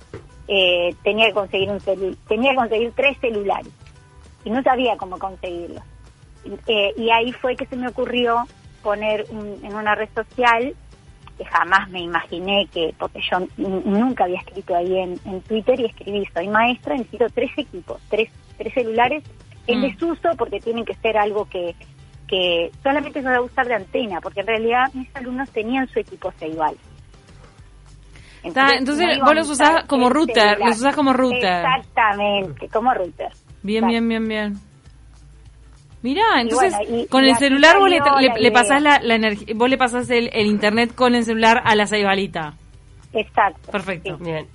eh, 0.48 0.94
tenía 1.02 1.26
que 1.26 1.34
conseguir 1.34 1.70
un 1.70 1.78
tenía 2.26 2.50
que 2.50 2.56
conseguir 2.56 2.92
tres 2.96 3.16
celulares 3.20 3.72
y 4.44 4.50
no 4.50 4.62
sabía 4.62 4.96
cómo 4.96 5.18
conseguirlos. 5.18 5.82
Eh, 6.66 6.92
y 6.96 7.10
ahí 7.10 7.32
fue 7.32 7.56
que 7.56 7.66
se 7.66 7.76
me 7.76 7.88
ocurrió 7.88 8.44
poner 8.82 9.26
en 9.30 9.74
una 9.74 9.94
red 9.94 10.10
social 10.14 10.74
que 11.36 11.44
jamás 11.44 11.88
me 11.90 12.00
imaginé 12.00 12.68
que, 12.72 12.94
porque 12.98 13.20
yo 13.30 13.38
nunca 13.56 14.24
había 14.24 14.38
escrito 14.38 14.74
ahí 14.76 14.98
en, 14.98 15.40
Twitter 15.42 15.80
y 15.80 15.86
escribí, 15.86 16.24
soy 16.32 16.48
maestra, 16.48 16.94
necesito 16.94 17.26
tres 17.34 17.50
equipos, 17.56 18.00
tres, 18.08 18.30
tres 18.56 18.72
celulares 18.72 19.24
en 19.66 19.80
mm. 19.80 19.82
desuso 19.82 20.28
porque 20.36 20.60
tienen 20.60 20.84
que 20.84 20.94
ser 20.94 21.16
algo 21.16 21.46
que, 21.46 21.74
que 22.28 22.70
solamente 22.82 23.20
se 23.20 23.28
va 23.28 23.36
a 23.36 23.42
usar 23.42 23.66
de 23.66 23.74
antena, 23.74 24.20
porque 24.20 24.40
en 24.40 24.46
realidad 24.46 24.92
mis 24.92 25.08
alumnos 25.16 25.50
tenían 25.50 25.88
su 25.88 25.98
equipo 25.98 26.32
igual 26.40 26.76
Entonces, 28.42 28.78
entonces 28.78 29.20
vos 29.20 29.34
los 29.34 29.50
usás 29.50 29.84
como 29.86 30.10
router, 30.10 30.58
los 30.60 30.76
usás 30.76 30.94
como 30.94 31.12
router. 31.12 31.64
Exactamente, 31.64 32.68
como 32.68 32.94
router. 32.94 33.32
Bien, 33.64 33.86
bien, 33.86 34.06
bien, 34.06 34.28
bien. 34.28 34.54
Mirá, 36.02 36.38
entonces 36.38 36.74
con 37.08 37.24
el 37.24 37.34
celular 37.36 37.78
vos 37.78 37.88
le, 37.88 37.98
le, 38.38 38.52
pasás 38.52 38.82
la, 38.82 38.96
energía, 38.96 39.54
vos 39.56 39.70
le 39.70 39.78
pasás 39.78 40.10
el, 40.10 40.28
internet 40.46 40.94
con 40.94 41.14
el 41.14 41.24
celular 41.24 41.62
a 41.64 41.74
la 41.74 41.86
ceibalita. 41.86 42.52
Exacto. 43.14 43.72
Perfecto. 43.72 44.18
Bien. 44.18 44.46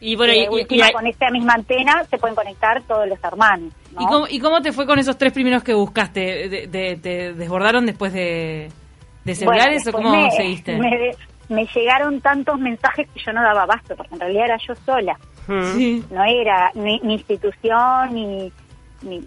Y 0.00 0.16
bueno, 0.16 0.32
y, 0.32 0.92
con 0.92 1.06
esta 1.06 1.30
misma 1.30 1.52
antena 1.52 2.04
se 2.04 2.16
pueden 2.16 2.34
conectar 2.34 2.82
todos 2.84 3.06
los 3.06 3.22
hermanos. 3.22 3.74
¿Y, 3.92 4.06
cómo, 4.06 4.26
¿Y 4.26 4.40
cómo 4.40 4.62
te 4.62 4.72
fue 4.72 4.86
con 4.86 4.98
esos 4.98 5.18
tres 5.18 5.34
primeros 5.34 5.62
que 5.62 5.74
buscaste? 5.74 6.66
¿Te, 6.68 7.34
desbordaron 7.34 7.84
después 7.84 8.14
de, 8.14 8.70
celulares 9.26 9.86
o 9.86 9.92
cómo 9.92 10.30
seguiste? 10.30 10.78
Me, 10.78 11.10
llegaron 11.74 12.20
tantos 12.20 12.58
mensajes 12.58 13.08
que 13.12 13.20
yo 13.20 13.32
no 13.32 13.42
daba 13.42 13.64
abasto, 13.64 13.96
porque 13.96 14.14
en 14.14 14.20
realidad 14.20 14.44
era 14.46 14.56
yo 14.56 14.74
sola. 14.76 15.18
No 15.48 16.24
era 16.24 16.70
ni, 16.74 17.00
ni 17.00 17.14
institución, 17.14 18.14
ni, 18.14 18.52
ni, 19.02 19.20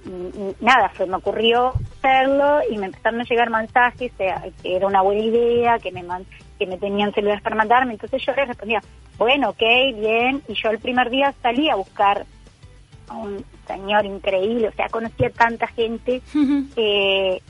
nada, 0.62 0.92
se 0.96 1.06
me 1.06 1.18
ocurrió 1.18 1.74
hacerlo 1.98 2.60
y 2.70 2.78
me 2.78 2.86
empezaron 2.88 3.22
a 3.22 3.24
llegar 3.24 3.50
mensajes 3.50 4.12
que 4.14 4.76
era 4.76 4.88
una 4.88 5.02
buena 5.02 5.22
idea, 5.22 5.80
que 5.80 5.92
me 5.92 6.04
que 6.58 6.66
me 6.66 6.78
tenían 6.78 7.12
celulares 7.14 7.44
para 7.44 7.56
mandarme, 7.56 7.94
entonces 7.94 8.24
yo 8.26 8.34
les 8.34 8.48
respondía, 8.48 8.82
bueno, 9.18 9.50
ok, 9.50 9.64
bien, 9.96 10.42
y 10.48 10.54
yo 10.54 10.70
el 10.70 10.80
primer 10.80 11.10
día 11.10 11.34
salí 11.42 11.70
a 11.70 11.76
buscar 11.76 12.26
a 13.10 13.16
un 13.16 13.44
señor 13.68 14.06
increíble, 14.06 14.70
o 14.70 14.72
sea, 14.74 14.88
conocía 14.90 15.30
tanta 15.32 15.68
gente, 15.68 16.22
eh, 16.76 17.42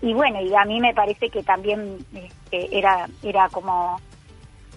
y 0.00 0.12
bueno, 0.12 0.40
y 0.40 0.54
a 0.54 0.64
mí 0.64 0.80
me 0.80 0.94
parece 0.94 1.28
que 1.28 1.42
también 1.42 1.98
este, 2.14 2.78
era, 2.78 3.08
era 3.22 3.48
como 3.48 4.00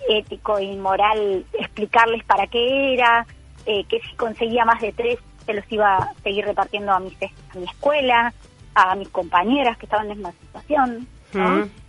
ético 0.09 0.59
y 0.59 0.75
moral 0.75 1.45
explicarles 1.53 2.23
para 2.23 2.47
qué 2.47 2.93
era, 2.93 3.25
eh, 3.65 3.83
que 3.85 3.99
si 4.01 4.15
conseguía 4.15 4.65
más 4.65 4.81
de 4.81 4.91
tres 4.93 5.19
se 5.45 5.53
los 5.53 5.65
iba 5.71 5.97
a 5.97 6.13
seguir 6.23 6.45
repartiendo 6.45 6.91
a, 6.91 6.99
mis, 6.99 7.13
a 7.21 7.57
mi 7.57 7.65
escuela, 7.65 8.33
a 8.75 8.95
mis 8.95 9.09
compañeras 9.09 9.77
que 9.77 9.85
estaban 9.85 10.05
en 10.05 10.09
la 10.09 10.15
misma 10.15 10.31
situación. 10.31 11.07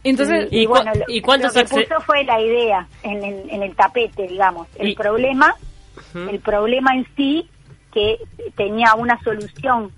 Entonces, 0.04 0.48
y, 0.50 0.66
bueno, 0.66 0.92
lo, 0.94 1.06
que 1.06 1.64
puso 1.64 2.00
fue 2.00 2.24
la 2.24 2.40
idea 2.40 2.86
en 3.02 3.24
el, 3.24 3.50
en 3.50 3.62
el 3.62 3.74
tapete, 3.74 4.28
digamos. 4.28 4.68
El 4.76 4.94
problema, 4.94 5.54
el 6.14 6.38
problema 6.40 6.94
en 6.94 7.06
sí, 7.16 7.48
que 7.92 8.18
tenía 8.56 8.94
una 8.94 9.20
solución 9.22 9.90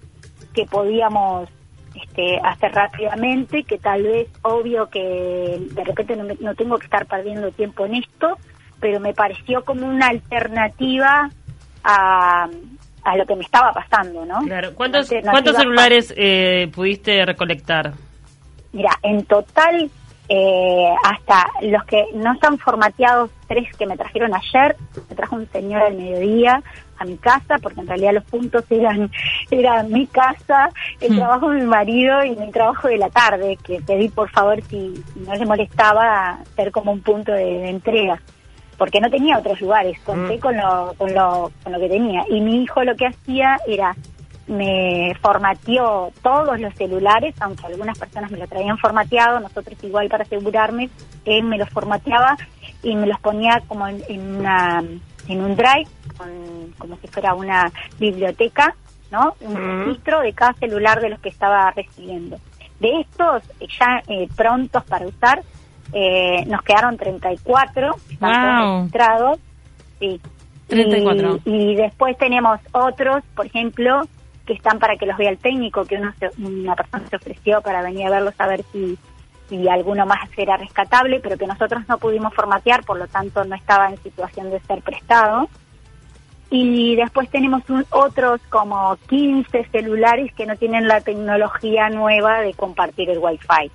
que 0.54 0.64
podíamos 0.66 1.48
este, 1.94 2.38
hacer 2.42 2.72
rápidamente, 2.72 3.64
que 3.64 3.78
tal 3.78 4.02
vez, 4.02 4.28
obvio 4.42 4.88
que 4.88 5.60
de 5.70 5.84
repente 5.84 6.16
no, 6.16 6.24
no 6.40 6.54
tengo 6.54 6.78
que 6.78 6.86
estar 6.86 7.06
perdiendo 7.06 7.50
tiempo 7.52 7.86
en 7.86 7.96
esto, 7.96 8.38
pero 8.80 9.00
me 9.00 9.14
pareció 9.14 9.64
como 9.64 9.86
una 9.86 10.08
alternativa 10.08 11.30
a, 11.84 12.48
a 13.04 13.16
lo 13.16 13.26
que 13.26 13.36
me 13.36 13.42
estaba 13.42 13.72
pasando, 13.72 14.24
¿no? 14.24 14.40
Claro. 14.40 14.74
¿Cuántos, 14.74 15.10
¿cuántos 15.30 15.56
celulares 15.56 16.12
eh, 16.16 16.68
pudiste 16.74 17.24
recolectar? 17.24 17.92
Mira, 18.72 18.90
en 19.02 19.24
total, 19.26 19.90
eh, 20.28 20.94
hasta 21.04 21.46
los 21.62 21.84
que 21.84 22.06
no 22.14 22.32
están 22.32 22.58
formateados, 22.58 23.30
tres 23.46 23.68
que 23.76 23.86
me 23.86 23.96
trajeron 23.96 24.32
ayer, 24.34 24.74
me 25.08 25.14
trajo 25.14 25.36
un 25.36 25.48
señor 25.50 25.82
al 25.82 25.94
mediodía 25.94 26.62
a 26.98 27.04
mi 27.04 27.16
casa, 27.16 27.56
porque 27.62 27.80
en 27.80 27.86
realidad 27.86 28.14
los 28.14 28.24
puntos 28.24 28.64
eran, 28.70 29.10
eran 29.50 29.90
mi 29.92 30.06
casa, 30.06 30.70
el 31.00 31.12
Hmm. 31.12 31.16
trabajo 31.16 31.50
de 31.50 31.60
mi 31.60 31.66
marido 31.66 32.24
y 32.24 32.36
mi 32.36 32.50
trabajo 32.50 32.88
de 32.88 32.98
la 32.98 33.08
tarde, 33.10 33.58
que 33.64 33.80
pedí 33.80 34.08
por 34.08 34.30
favor 34.30 34.60
si, 34.70 34.94
si 35.12 35.20
no 35.20 35.34
le 35.34 35.46
molestaba 35.46 36.38
ser 36.56 36.70
como 36.70 36.92
un 36.92 37.00
punto 37.00 37.32
de, 37.32 37.44
de 37.44 37.68
entrega 37.70 38.20
porque 38.76 39.00
no 39.00 39.08
tenía 39.08 39.38
otros 39.38 39.60
lugares, 39.60 39.96
conté 40.04 40.36
Mm. 40.36 40.40
con, 40.40 40.56
lo, 40.56 40.94
con, 40.98 41.14
lo, 41.14 41.52
con 41.62 41.72
lo 41.72 41.78
que 41.78 41.88
tenía. 41.88 42.24
Y 42.28 42.40
mi 42.40 42.64
hijo 42.64 42.82
lo 42.82 42.96
que 42.96 43.06
hacía 43.06 43.56
era, 43.68 43.94
me 44.48 45.14
formateó 45.22 46.10
todos 46.22 46.58
los 46.60 46.74
celulares, 46.74 47.34
aunque 47.40 47.66
algunas 47.66 47.96
personas 47.96 48.32
me 48.32 48.38
lo 48.38 48.48
traían 48.48 48.76
formateado, 48.78 49.38
nosotros 49.38 49.78
igual 49.82 50.08
para 50.08 50.24
asegurarme, 50.24 50.90
él 51.24 51.44
me 51.44 51.56
los 51.56 51.70
formateaba 51.70 52.36
y 52.82 52.96
me 52.96 53.06
los 53.06 53.18
ponía 53.20 53.62
como 53.68 53.86
en, 53.86 54.02
en 54.08 54.36
una 54.36 54.82
en 55.28 55.40
un 55.42 55.56
drive, 55.56 55.86
con- 56.16 56.72
como 56.78 56.96
si 56.98 57.08
fuera 57.08 57.34
una 57.34 57.72
biblioteca, 57.98 58.74
¿no? 59.10 59.34
Un 59.40 59.54
registro 59.84 60.20
de 60.20 60.32
cada 60.32 60.52
celular 60.54 61.00
de 61.00 61.10
los 61.10 61.20
que 61.20 61.28
estaba 61.28 61.70
recibiendo. 61.70 62.38
De 62.80 63.00
estos, 63.00 63.42
eh, 63.60 63.66
ya 63.78 64.02
eh, 64.08 64.28
prontos 64.36 64.84
para 64.84 65.06
usar, 65.06 65.42
eh, 65.92 66.44
nos 66.46 66.62
quedaron 66.62 66.96
34, 66.96 67.96
están 68.10 68.58
Wow. 68.64 68.76
registrados. 68.78 69.38
Sí. 70.00 70.20
34. 70.68 71.40
Y, 71.44 71.50
y 71.50 71.74
después 71.76 72.16
tenemos 72.18 72.58
otros, 72.72 73.22
por 73.36 73.46
ejemplo, 73.46 74.02
que 74.46 74.54
están 74.54 74.78
para 74.78 74.96
que 74.96 75.06
los 75.06 75.16
vea 75.16 75.30
el 75.30 75.38
técnico, 75.38 75.84
que 75.84 75.96
uno 75.96 76.12
se- 76.18 76.30
una 76.42 76.74
persona 76.74 77.06
se 77.08 77.16
ofreció 77.16 77.60
para 77.62 77.82
venir 77.82 78.06
a 78.06 78.10
verlos 78.10 78.34
a 78.38 78.46
ver 78.48 78.64
si, 78.72 78.98
si 79.48 79.68
alguno 79.68 80.06
más 80.06 80.28
era 80.36 80.56
rescatable, 80.56 81.20
pero 81.20 81.36
que 81.36 81.46
nosotros 81.46 81.82
no 81.88 81.98
pudimos 81.98 82.32
formatear, 82.34 82.82
por 82.84 82.98
lo 82.98 83.06
tanto 83.08 83.44
no 83.44 83.54
estaba 83.54 83.88
en 83.88 84.02
situación 84.02 84.50
de 84.50 84.60
ser 84.60 84.80
prestado. 84.82 85.48
Y 86.50 86.94
después 86.96 87.28
tenemos 87.30 87.68
un, 87.68 87.84
otros 87.90 88.40
como 88.48 88.96
15 89.08 89.66
celulares 89.72 90.32
que 90.34 90.46
no 90.46 90.56
tienen 90.56 90.86
la 90.86 91.00
tecnología 91.00 91.88
nueva 91.88 92.40
de 92.40 92.54
compartir 92.54 93.10
el 93.10 93.18
Wi-Fi. 93.18 93.70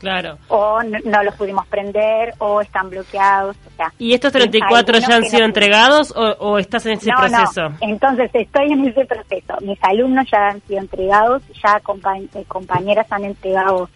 Claro. 0.00 0.38
O 0.48 0.82
no, 0.82 0.98
no 1.04 1.22
los 1.22 1.34
pudimos 1.36 1.66
prender, 1.66 2.32
o 2.38 2.62
están 2.62 2.88
bloqueados. 2.88 3.54
O 3.66 3.76
sea, 3.76 3.92
¿Y 3.98 4.14
estos 4.14 4.34
hay 4.34 4.40
34 4.48 4.96
algunos 4.96 5.08
ya 5.08 5.16
han 5.16 5.24
sido 5.24 5.40
no- 5.40 5.46
entregados 5.46 6.10
o, 6.16 6.22
o 6.40 6.58
estás 6.58 6.86
en 6.86 6.92
ese 6.92 7.10
no, 7.10 7.18
proceso? 7.18 7.68
Entonces 7.82 8.30
estoy 8.32 8.72
en 8.72 8.86
ese 8.88 9.04
proceso. 9.04 9.54
Mis 9.60 9.78
alumnos 9.84 10.26
ya 10.32 10.48
han 10.48 10.62
sido 10.62 10.80
entregados, 10.80 11.42
ya 11.62 11.78
compa- 11.80 12.28
eh, 12.34 12.44
compañeras 12.48 13.06
han 13.12 13.24
entregado 13.26 13.90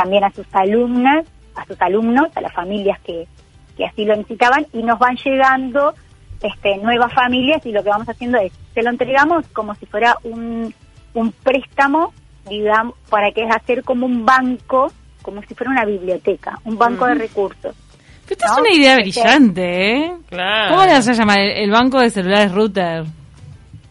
también 0.00 0.24
a 0.24 0.30
sus 0.30 0.46
alumnas, 0.52 1.26
a 1.54 1.64
sus 1.66 1.80
alumnos, 1.80 2.28
a 2.34 2.40
las 2.40 2.52
familias 2.52 2.98
que, 3.00 3.26
que 3.76 3.84
así 3.84 4.04
lo 4.04 4.16
necesitaban 4.16 4.66
y 4.72 4.82
nos 4.82 4.98
van 4.98 5.16
llegando 5.16 5.94
este, 6.42 6.78
nuevas 6.78 7.12
familias 7.12 7.64
y 7.66 7.72
lo 7.72 7.82
que 7.82 7.90
vamos 7.90 8.08
haciendo 8.08 8.38
es, 8.38 8.52
se 8.74 8.82
lo 8.82 8.90
entregamos 8.90 9.46
como 9.52 9.74
si 9.74 9.84
fuera 9.86 10.16
un, 10.22 10.72
un 11.14 11.32
préstamo, 11.32 12.12
digamos, 12.48 12.94
para 13.10 13.30
que 13.32 13.42
es 13.42 13.54
hacer 13.54 13.82
como 13.84 14.06
un 14.06 14.24
banco, 14.24 14.90
como 15.22 15.42
si 15.42 15.54
fuera 15.54 15.70
una 15.72 15.84
biblioteca, 15.84 16.58
un 16.64 16.78
banco 16.78 17.06
de 17.06 17.14
recursos. 17.14 17.74
Esta 18.28 18.46
es 18.46 18.58
una 18.58 18.70
idea 18.72 18.96
Este, 18.98 19.02
brillante, 19.20 19.96
¿eh? 19.96 20.12
Claro. 20.28 20.70
¿Cómo 20.70 20.86
le 20.86 20.92
vas 20.92 21.08
a 21.08 21.12
llamar? 21.12 21.38
El, 21.40 21.50
el 21.64 21.70
banco 21.70 21.98
de 21.98 22.10
celulares 22.10 22.52
router. 22.52 23.04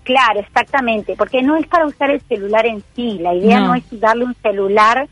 Claro, 0.04 0.40
exactamente, 0.40 1.16
porque 1.18 1.42
no 1.44 1.56
es 1.58 1.68
para 1.68 1.86
usar 1.86 2.10
el 2.10 2.22
celular 2.22 2.66
en 2.66 2.82
sí, 2.96 3.20
la 3.20 3.34
idea 3.36 3.60
No. 3.60 3.68
no, 3.68 3.76
es 3.76 3.84
darle 4.00 4.26
un 4.26 4.34
celular 4.42 5.08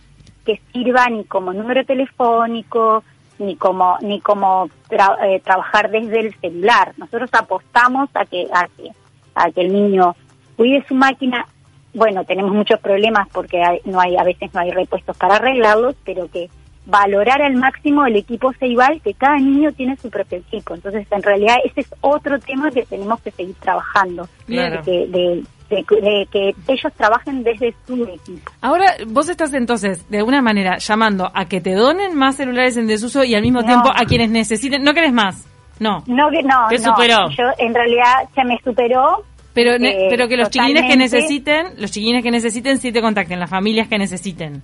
que 0.48 0.62
sirva 0.72 1.08
ni 1.10 1.26
como 1.26 1.52
número 1.54 1.86
telefónico, 1.86 3.04
ni 3.38 3.56
como 3.58 3.98
ni 4.02 4.22
como 4.22 4.70
tra- 4.90 5.18
eh, 5.24 5.42
trabajar 5.44 5.92
desde 5.92 6.22
el 6.22 6.34
celular. 6.40 6.94
Nosotros 6.98 7.30
apostamos 7.34 8.10
a 8.16 8.26
que, 8.26 8.48
a 8.52 8.68
que 8.76 8.90
a 9.36 9.52
que 9.52 9.62
el 9.62 9.74
niño 9.74 10.16
cuide 10.56 10.84
su 10.88 10.96
máquina. 10.96 11.46
Bueno, 11.94 12.24
tenemos 12.26 12.52
muchos 12.54 12.80
problemas 12.80 13.28
porque 13.32 13.62
hay- 13.64 13.82
no 13.86 14.00
hay 14.00 14.16
a 14.18 14.24
veces 14.24 14.52
no 14.54 14.62
hay 14.62 14.72
repuestos 14.72 15.16
para 15.18 15.36
arreglarlos, 15.36 15.96
pero 16.06 16.28
que 16.32 16.50
valorar 16.86 17.42
al 17.42 17.56
máximo 17.56 18.06
el 18.06 18.16
equipo 18.16 18.54
Ceibal, 18.54 19.02
que 19.02 19.14
cada 19.14 19.38
niño 19.38 19.74
tiene 19.74 19.98
su 19.98 20.10
propio 20.10 20.38
equipo. 20.38 20.74
Entonces, 20.74 21.06
en 21.12 21.22
realidad, 21.22 21.58
ese 21.66 21.82
es 21.82 21.94
otro 22.02 22.40
tema 22.40 22.72
que 22.72 22.86
tenemos 22.86 23.20
que 23.22 23.32
seguir 23.32 23.56
trabajando 23.56 24.28
Claro. 24.46 24.82
de, 24.84 25.08
de- 25.08 25.44
de- 25.70 25.86
de 26.02 26.28
que 26.32 26.56
ellos 26.68 26.94
trabajen 26.96 27.44
desde 27.44 27.74
su 27.86 28.04
equipo. 28.04 28.52
Ahora, 28.62 28.96
vos 29.08 29.28
estás 29.30 29.54
entonces, 29.54 30.10
de 30.10 30.18
alguna 30.20 30.42
manera, 30.42 30.78
llamando 30.78 31.30
a 31.34 31.46
que 31.46 31.62
te 31.62 31.74
donen 31.74 32.16
más 32.16 32.36
celulares 32.38 32.78
en 32.78 32.88
desuso 32.88 33.24
y 33.24 33.36
al 33.36 33.42
mismo 33.42 33.62
No. 33.62 33.66
tiempo 33.68 33.90
a 33.94 34.06
quienes 34.06 34.30
necesiten. 34.30 34.84
¿No 34.84 34.94
querés 34.94 35.14
más? 35.14 35.46
No. 35.80 36.04
No, 36.08 36.30
que 36.32 36.42
no, 36.44 36.68
Te 36.70 36.78
no. 36.80 36.84
superó. 36.96 37.30
Yo, 37.30 37.44
en 37.60 37.74
realidad, 37.74 38.28
se 38.34 38.44
me 38.44 38.58
superó. 38.64 39.24
Pero, 39.54 39.78
ne- 39.80 40.06
eh, 40.06 40.08
pero 40.10 40.28
que 40.28 40.38
los 40.38 40.50
chiquines 40.50 40.84
que 40.86 40.96
necesiten, 40.98 41.68
los 41.78 41.92
chiquines 41.92 42.24
que 42.24 42.32
necesiten, 42.32 42.78
sí 42.80 42.92
te 42.92 43.02
contacten, 43.02 43.40
las 43.40 43.50
familias 43.50 43.88
que 43.88 43.98
necesiten. 43.98 44.62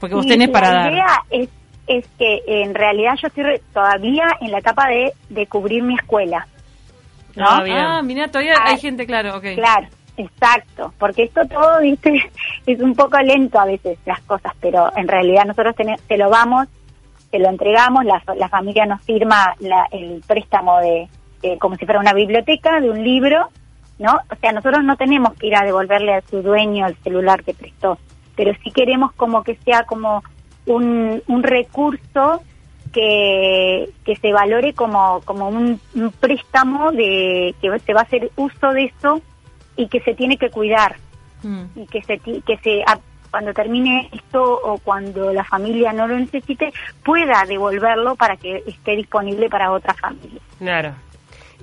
Porque 0.00 0.14
vos 0.16 0.26
Y 0.26 0.28
tenés 0.28 0.48
para 0.50 0.70
la 0.72 0.74
dar. 0.80 0.92
idea 0.92 1.06
es, 1.30 1.48
es 1.86 2.04
que 2.18 2.40
en 2.46 2.74
realidad 2.74 3.14
yo 3.20 3.28
estoy 3.28 3.44
re- 3.44 3.62
todavía 3.72 4.24
en 4.40 4.50
la 4.50 4.58
etapa 4.58 4.88
de, 4.88 5.12
de 5.30 5.46
cubrir 5.46 5.82
mi 5.82 5.94
escuela. 5.94 6.46
¿no? 7.36 7.46
Ah, 7.48 7.62
bien. 7.64 7.76
Ah, 7.78 8.02
mira, 8.02 8.28
todavía 8.28 8.54
Ah, 8.58 8.70
hay 8.70 8.78
gente, 8.78 9.06
claro, 9.06 9.36
ok. 9.36 9.44
Claro, 9.56 9.86
exacto, 10.16 10.92
porque 10.98 11.24
esto 11.24 11.42
todo, 11.46 11.80
viste, 11.82 12.30
es 12.66 12.80
un 12.80 12.94
poco 12.94 13.18
lento 13.18 13.58
a 13.58 13.64
veces 13.66 13.98
las 14.06 14.20
cosas, 14.22 14.52
pero 14.60 14.90
en 14.96 15.08
realidad 15.08 15.44
nosotros 15.44 15.74
tene- 15.76 15.98
te 16.08 16.16
lo 16.16 16.30
vamos, 16.30 16.66
te 17.30 17.38
lo 17.38 17.48
entregamos, 17.48 18.04
la, 18.04 18.22
la 18.36 18.48
familia 18.48 18.86
nos 18.86 19.02
firma 19.02 19.54
la- 19.60 19.88
el 19.90 20.22
préstamo 20.26 20.78
de, 20.80 21.08
de- 21.42 21.58
como 21.58 21.76
si 21.76 21.84
fuera 21.84 22.00
una 22.00 22.12
biblioteca, 22.12 22.80
de 22.80 22.90
un 22.90 23.02
libro, 23.02 23.48
¿no? 23.98 24.12
O 24.30 24.36
sea, 24.40 24.52
nosotros 24.52 24.82
no 24.84 24.96
tenemos 24.96 25.34
que 25.34 25.46
ir 25.48 25.56
a 25.56 25.64
devolverle 25.64 26.14
a 26.14 26.22
su 26.22 26.42
dueño 26.42 26.86
el 26.86 26.96
celular 27.02 27.42
que 27.44 27.54
prestó, 27.54 27.98
pero 28.36 28.52
sí 28.62 28.70
queremos 28.70 29.12
como 29.12 29.42
que 29.44 29.56
sea 29.64 29.84
como 29.84 30.22
un, 30.66 31.22
un 31.28 31.42
recurso 31.42 32.40
que, 32.92 33.90
que 34.04 34.16
se 34.16 34.32
valore 34.32 34.72
como, 34.72 35.20
como 35.24 35.48
un, 35.48 35.80
un 35.94 36.10
préstamo 36.12 36.92
de 36.92 37.54
que 37.60 37.78
se 37.80 37.92
va 37.94 38.00
a 38.00 38.04
hacer 38.04 38.30
uso 38.36 38.72
de 38.72 38.84
eso 38.84 39.20
y 39.76 39.88
que 39.88 40.00
se 40.00 40.14
tiene 40.14 40.36
que 40.36 40.50
cuidar 40.50 40.96
Mm. 41.42 41.64
y 41.76 41.86
que 41.86 42.02
se 42.02 42.18
que 42.18 42.56
se 42.62 42.82
a- 42.86 42.98
cuando 43.30 43.52
termine 43.52 44.08
esto 44.12 44.42
o 44.42 44.78
cuando 44.78 45.32
la 45.32 45.42
familia 45.44 45.92
no 45.92 46.06
lo 46.06 46.16
necesite 46.18 46.72
pueda 47.04 47.44
devolverlo 47.46 48.14
para 48.14 48.36
que 48.36 48.62
esté 48.66 48.94
disponible 48.96 49.50
para 49.50 49.72
otra 49.72 49.92
familia. 49.94 50.40
Claro. 50.58 50.94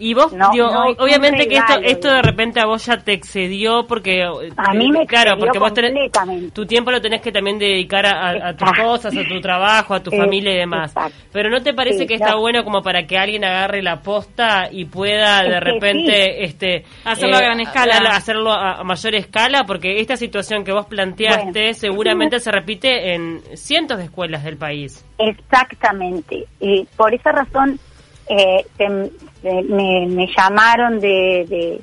Y 0.03 0.15
vos, 0.15 0.33
No, 0.33 0.49
digo, 0.51 0.65
no, 0.71 0.85
obviamente 0.97 1.47
que 1.47 1.57
esto, 1.57 1.73
esto 1.83 2.09
de 2.11 2.21
repente 2.23 2.59
a 2.59 2.65
vos 2.65 2.83
ya 2.83 2.97
te 2.97 3.13
excedió 3.13 3.85
porque... 3.87 4.23
A 4.23 4.73
mí 4.73 4.91
me 4.91 5.05
Claro, 5.05 5.37
porque 5.37 5.59
vos 5.59 5.73
tenés, 5.75 6.11
tu 6.53 6.65
tiempo 6.65 6.89
lo 6.89 6.99
tenés 6.99 7.21
que 7.21 7.31
también 7.31 7.59
dedicar 7.59 8.07
a, 8.07 8.11
a- 8.29 8.49
a 8.49 8.55
tus 8.55 8.71
cosas, 8.71 9.15
a 9.15 9.23
tu 9.23 9.39
trabajo, 9.41 9.93
a 9.93 10.01
tu 10.01 10.09
Eh, 10.11 10.17
familia 10.17 10.53
y 10.53 10.57
demás. 10.57 10.89
exacto. 10.91 11.15
Pero 11.31 11.49
¿no 11.51 11.61
te 11.61 11.73
parece 11.75 11.99
Sí, 11.99 12.07
que 12.07 12.15
está 12.15 12.31
no. 12.31 12.39
bueno 12.39 12.63
como 12.63 12.81
para 12.81 13.05
que 13.05 13.15
alguien 13.17 13.45
agarre 13.45 13.83
la 13.83 14.01
posta 14.01 14.69
y 14.71 14.85
pueda 14.85 15.43
Es 15.43 15.49
de 15.51 15.59
repente 15.59 16.43
este 16.45 16.83
Hacerlo 17.05 17.35
a 17.37 17.41
gran 17.41 17.59
escala. 17.59 17.97
a- 17.97 18.15
Hacerlo 18.17 18.51
a, 18.53 18.79
a 18.79 18.83
mayor 18.83 19.13
escala? 19.13 19.65
Porque 19.67 19.99
esta 19.99 20.17
situación 20.17 20.63
que 20.63 20.71
vos 20.71 20.87
planteaste 20.87 21.59
Bueno. 21.61 21.73
seguramente 21.75 22.39
se 22.39 22.51
repite 22.51 23.13
en 23.13 23.41
cientos 23.55 23.99
de 23.99 24.05
escuelas 24.05 24.43
del 24.43 24.57
país. 24.57 25.05
Exactamente. 25.19 26.45
Y 26.59 26.85
por 26.97 27.13
esa 27.13 27.31
razón 27.31 27.79
eh, 28.27 28.65
se- 28.77 29.11
se- 29.41 29.63
me, 29.63 30.05
me 30.07 30.27
llamaron 30.35 30.99
de, 30.99 31.45
de- 31.49 31.81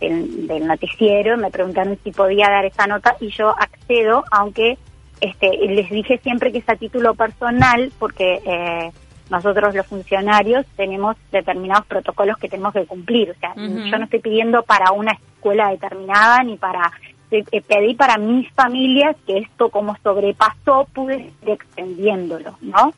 del, 0.00 0.46
del 0.46 0.66
noticiero, 0.66 1.36
me 1.36 1.50
preguntaron 1.50 1.98
si 2.02 2.10
podía 2.12 2.48
dar 2.48 2.64
esa 2.64 2.86
nota 2.86 3.16
y 3.20 3.28
yo 3.30 3.50
accedo, 3.50 4.24
aunque 4.30 4.78
este, 5.20 5.50
les 5.68 5.90
dije 5.90 6.18
siempre 6.22 6.50
que 6.52 6.58
es 6.58 6.68
a 6.68 6.76
título 6.76 7.14
personal, 7.14 7.92
porque 7.98 8.40
eh, 8.44 8.90
nosotros 9.28 9.74
los 9.74 9.86
funcionarios 9.86 10.64
tenemos 10.76 11.16
determinados 11.30 11.84
protocolos 11.86 12.38
que 12.38 12.48
tenemos 12.48 12.72
que 12.72 12.86
cumplir. 12.86 13.30
O 13.30 13.34
sea, 13.38 13.52
yo 13.90 13.98
no 13.98 14.04
estoy 14.04 14.20
pidiendo 14.20 14.62
para 14.62 14.92
una 14.92 15.12
escuela 15.12 15.68
determinada 15.70 16.42
ni 16.42 16.56
para 16.56 16.90
eh, 17.30 17.44
eh, 17.52 17.60
pedí 17.60 17.94
para 17.94 18.16
mis 18.18 18.50
familias 18.54 19.14
que 19.26 19.38
esto 19.38 19.68
como 19.68 19.96
sobrepasó 20.02 20.88
pude 20.94 21.30
ir 21.42 21.50
extendiéndolo, 21.50 22.56
¿no? 22.62 22.92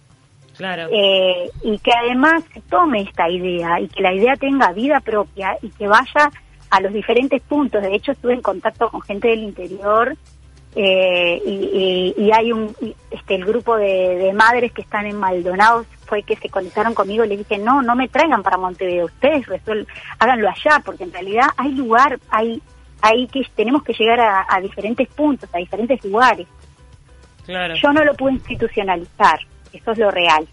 Claro. 0.62 0.88
Eh, 0.92 1.50
y 1.64 1.76
que 1.80 1.90
además 1.92 2.44
se 2.54 2.60
tome 2.60 3.00
esta 3.02 3.28
idea 3.28 3.80
y 3.80 3.88
que 3.88 4.00
la 4.00 4.14
idea 4.14 4.36
tenga 4.36 4.70
vida 4.72 5.00
propia 5.00 5.56
y 5.60 5.70
que 5.70 5.88
vaya 5.88 6.30
a 6.70 6.80
los 6.80 6.92
diferentes 6.92 7.42
puntos. 7.42 7.82
De 7.82 7.92
hecho, 7.92 8.12
estuve 8.12 8.34
en 8.34 8.42
contacto 8.42 8.88
con 8.88 9.02
gente 9.02 9.26
del 9.26 9.42
interior 9.42 10.16
eh, 10.76 11.42
y, 11.44 12.14
y- 12.16 12.24
y 12.26 12.30
hay 12.32 12.52
un 12.52 12.74
este 13.10 13.34
el 13.34 13.44
grupo 13.44 13.76
de, 13.76 14.14
de 14.16 14.32
madres 14.32 14.70
que 14.72 14.82
están 14.82 15.06
en 15.06 15.18
Maldonado 15.18 15.84
fue 16.06 16.22
que 16.22 16.36
se 16.36 16.48
conectaron 16.48 16.94
conmigo 16.94 17.24
y 17.24 17.28
les 17.28 17.38
dije, 17.38 17.58
no, 17.58 17.82
no 17.82 17.96
me 17.96 18.06
traigan 18.08 18.44
para 18.44 18.56
Montevideo, 18.56 19.06
ustedes 19.06 19.44
háganlo 20.20 20.48
allá, 20.48 20.80
porque 20.84 21.02
en 21.04 21.12
realidad 21.12 21.46
hay 21.56 21.72
lugar, 21.72 22.20
hay, 22.30 22.62
hay 23.00 23.26
que, 23.26 23.42
tenemos 23.56 23.82
que 23.82 23.94
llegar 23.94 24.20
a, 24.20 24.60
diferentes 24.60 25.08
puntos, 25.08 25.50
a 25.52 25.58
diferentes 25.58 26.04
lugares. 26.04 26.46
Claro. 27.46 27.74
Yo 27.74 27.92
no 27.92 28.04
lo 28.04 28.14
pude 28.14 28.32
institucionalizar, 28.34 29.40
eso 29.72 29.92
es 29.92 29.98
lo 29.98 30.10
real. 30.10 30.46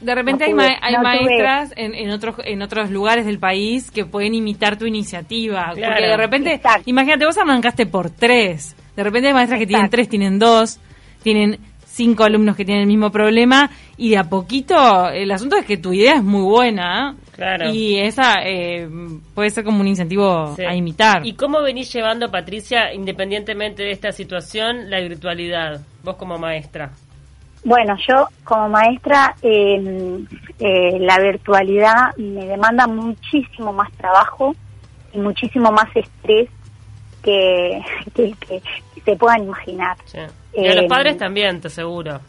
De, 0.00 0.14
repente 0.14 0.44
hay, 0.44 0.52
hay 0.80 0.96
maestras 0.98 1.72
en, 1.76 1.94
en, 1.94 2.10
otros 2.10 2.36
en 2.44 2.60
otros 2.60 2.90
lugares 2.90 3.24
del 3.24 3.38
país 3.38 3.90
que 3.90 4.04
pueden 4.04 4.34
imitar 4.34 4.76
tu 4.76 4.84
iniciativa. 4.84 5.68
Porque 5.68 6.06
de 6.06 6.16
repente, 6.16 6.60
imagínate, 6.84 7.24
vos 7.24 7.38
arrancaste 7.38 7.86
por 7.86 8.10
tres. 8.10 8.76
De 8.94 9.02
repente 9.02 9.28
hay 9.28 9.34
maestras 9.34 9.58
que 9.58 9.66
tienen 9.66 9.88
tres, 9.88 10.08
tienen 10.08 10.38
dos, 10.38 10.78
tienen 11.22 11.58
cinco 11.86 12.24
alumnos 12.24 12.56
que 12.56 12.64
tienen 12.64 12.82
el 12.82 12.88
mismo 12.88 13.10
problema 13.10 13.70
y 13.96 14.10
de 14.10 14.18
a 14.18 14.24
poquito 14.24 15.08
el 15.10 15.30
asunto 15.30 15.56
es 15.56 15.64
que 15.64 15.76
tu 15.76 15.92
idea 15.92 16.16
es 16.16 16.24
muy 16.24 16.42
buena 16.42 17.14
claro. 17.30 17.72
y 17.72 17.98
esa 18.00 18.42
eh, 18.44 18.88
puede 19.32 19.50
ser 19.50 19.62
como 19.62 19.80
un 19.80 19.86
incentivo 19.86 20.56
a 20.58 20.74
imitar. 20.74 21.24
¿Y 21.24 21.34
cómo 21.34 21.62
venís 21.62 21.92
llevando, 21.92 22.30
Patricia, 22.30 22.92
independientemente 22.92 23.84
de 23.84 23.92
esta 23.92 24.10
situación, 24.10 24.90
la 24.90 25.00
virtualidad, 25.00 25.82
vos 26.02 26.16
como 26.16 26.36
maestra? 26.36 26.90
Bueno, 27.64 27.96
yo 28.06 28.28
como 28.44 28.68
maestra, 28.68 29.34
em, 29.40 30.26
eh, 30.58 30.98
la 31.00 31.18
virtualidad 31.18 32.14
me 32.18 32.44
demanda 32.44 32.86
muchísimo 32.86 33.72
más 33.72 33.90
trabajo 33.92 34.54
y 35.14 35.18
muchísimo 35.18 35.72
más 35.72 35.88
estrés 35.96 36.50
que, 37.22 37.82
que, 38.14 38.62
se 39.02 39.16
puedan 39.16 39.44
imaginar. 39.44 39.96
Y 40.52 40.66
a 40.66 40.74
los 40.74 40.84
em, 40.84 40.88
padres 40.88 41.16
también, 41.16 41.60
te 41.60 41.68
aseguro. 41.68 42.20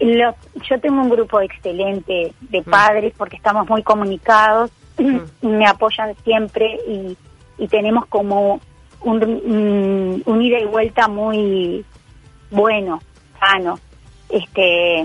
yo 0.00 0.80
tengo 0.80 1.02
un 1.02 1.10
grupo 1.10 1.40
excelente 1.40 2.32
de 2.40 2.60
mm. 2.60 2.64
padres 2.64 3.14
porque 3.16 3.36
estamos 3.36 3.68
muy 3.68 3.82
comunicados, 3.82 4.70
mm. 4.96 5.18
me 5.48 5.66
apoyan 5.66 6.14
siempre 6.22 6.78
y, 6.88 7.16
y 7.58 7.66
tenemos 7.66 8.06
como 8.06 8.60
un, 9.00 10.22
un 10.24 10.42
ida 10.42 10.60
y 10.60 10.66
vuelta 10.66 11.08
muy 11.08 11.84
bueno, 12.50 13.00
sano. 13.40 13.78
Este, 14.34 15.04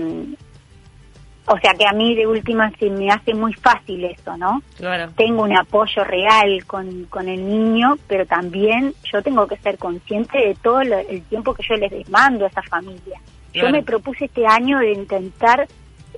o 1.46 1.56
sea 1.58 1.74
que 1.74 1.86
a 1.86 1.92
mí 1.92 2.16
de 2.16 2.26
última 2.26 2.68
se 2.78 2.90
me 2.90 3.10
hace 3.10 3.32
muy 3.32 3.52
fácil 3.52 4.04
eso, 4.04 4.36
¿no? 4.36 4.60
Claro. 4.76 5.12
Tengo 5.16 5.44
un 5.44 5.56
apoyo 5.56 6.02
real 6.02 6.64
con, 6.66 7.04
con 7.04 7.28
el 7.28 7.48
niño, 7.48 7.96
pero 8.08 8.26
también 8.26 8.92
yo 9.04 9.22
tengo 9.22 9.46
que 9.46 9.56
ser 9.58 9.78
consciente 9.78 10.36
de 10.36 10.56
todo 10.56 10.80
el 10.80 11.22
tiempo 11.28 11.54
que 11.54 11.62
yo 11.62 11.76
les 11.76 12.08
mando 12.10 12.44
a 12.44 12.48
esa 12.48 12.62
familia. 12.62 13.20
Yo 13.54 13.70
me 13.70 13.84
propuse 13.84 14.24
este 14.24 14.46
año 14.46 14.78
de 14.78 14.92
intentar 14.92 15.68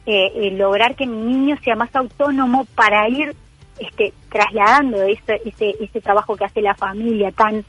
eh, 0.07 0.33
eh, 0.35 0.51
lograr 0.53 0.95
que 0.97 1.07
mi 1.07 1.35
niño 1.35 1.57
sea 1.63 1.77
más 1.77 1.95
autónomo 1.95 2.67
para 2.75 3.09
ir 3.11 3.35
este, 3.79 4.15
trasladando 4.31 5.03
ese, 5.03 5.41
ese, 5.45 5.77
ese 5.81 6.01
trabajo 6.01 6.35
que 6.37 6.47
hace 6.47 6.63
la 6.63 6.75
familia 6.75 7.31
tan, 7.33 7.65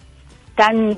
tan 0.56 0.98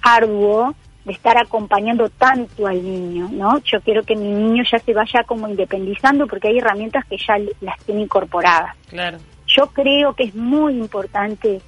arduo 0.00 0.74
de 1.04 1.12
estar 1.12 1.36
acompañando 1.36 2.08
tanto 2.08 2.66
al 2.66 2.82
niño, 2.82 3.28
¿no? 3.30 3.58
Yo 3.60 3.80
quiero 3.82 4.02
que 4.02 4.16
mi 4.16 4.28
niño 4.28 4.64
ya 4.70 4.78
se 4.78 4.94
vaya 4.94 5.22
como 5.24 5.48
independizando 5.48 6.26
porque 6.26 6.48
hay 6.48 6.58
herramientas 6.58 7.04
que 7.04 7.18
ya 7.18 7.36
las 7.60 7.78
tiene 7.84 8.02
incorporadas. 8.02 8.74
Claro. 8.88 9.18
Yo 9.46 9.66
creo 9.66 10.14
que 10.14 10.24
es 10.24 10.34
muy 10.34 10.74
importante 10.74 11.60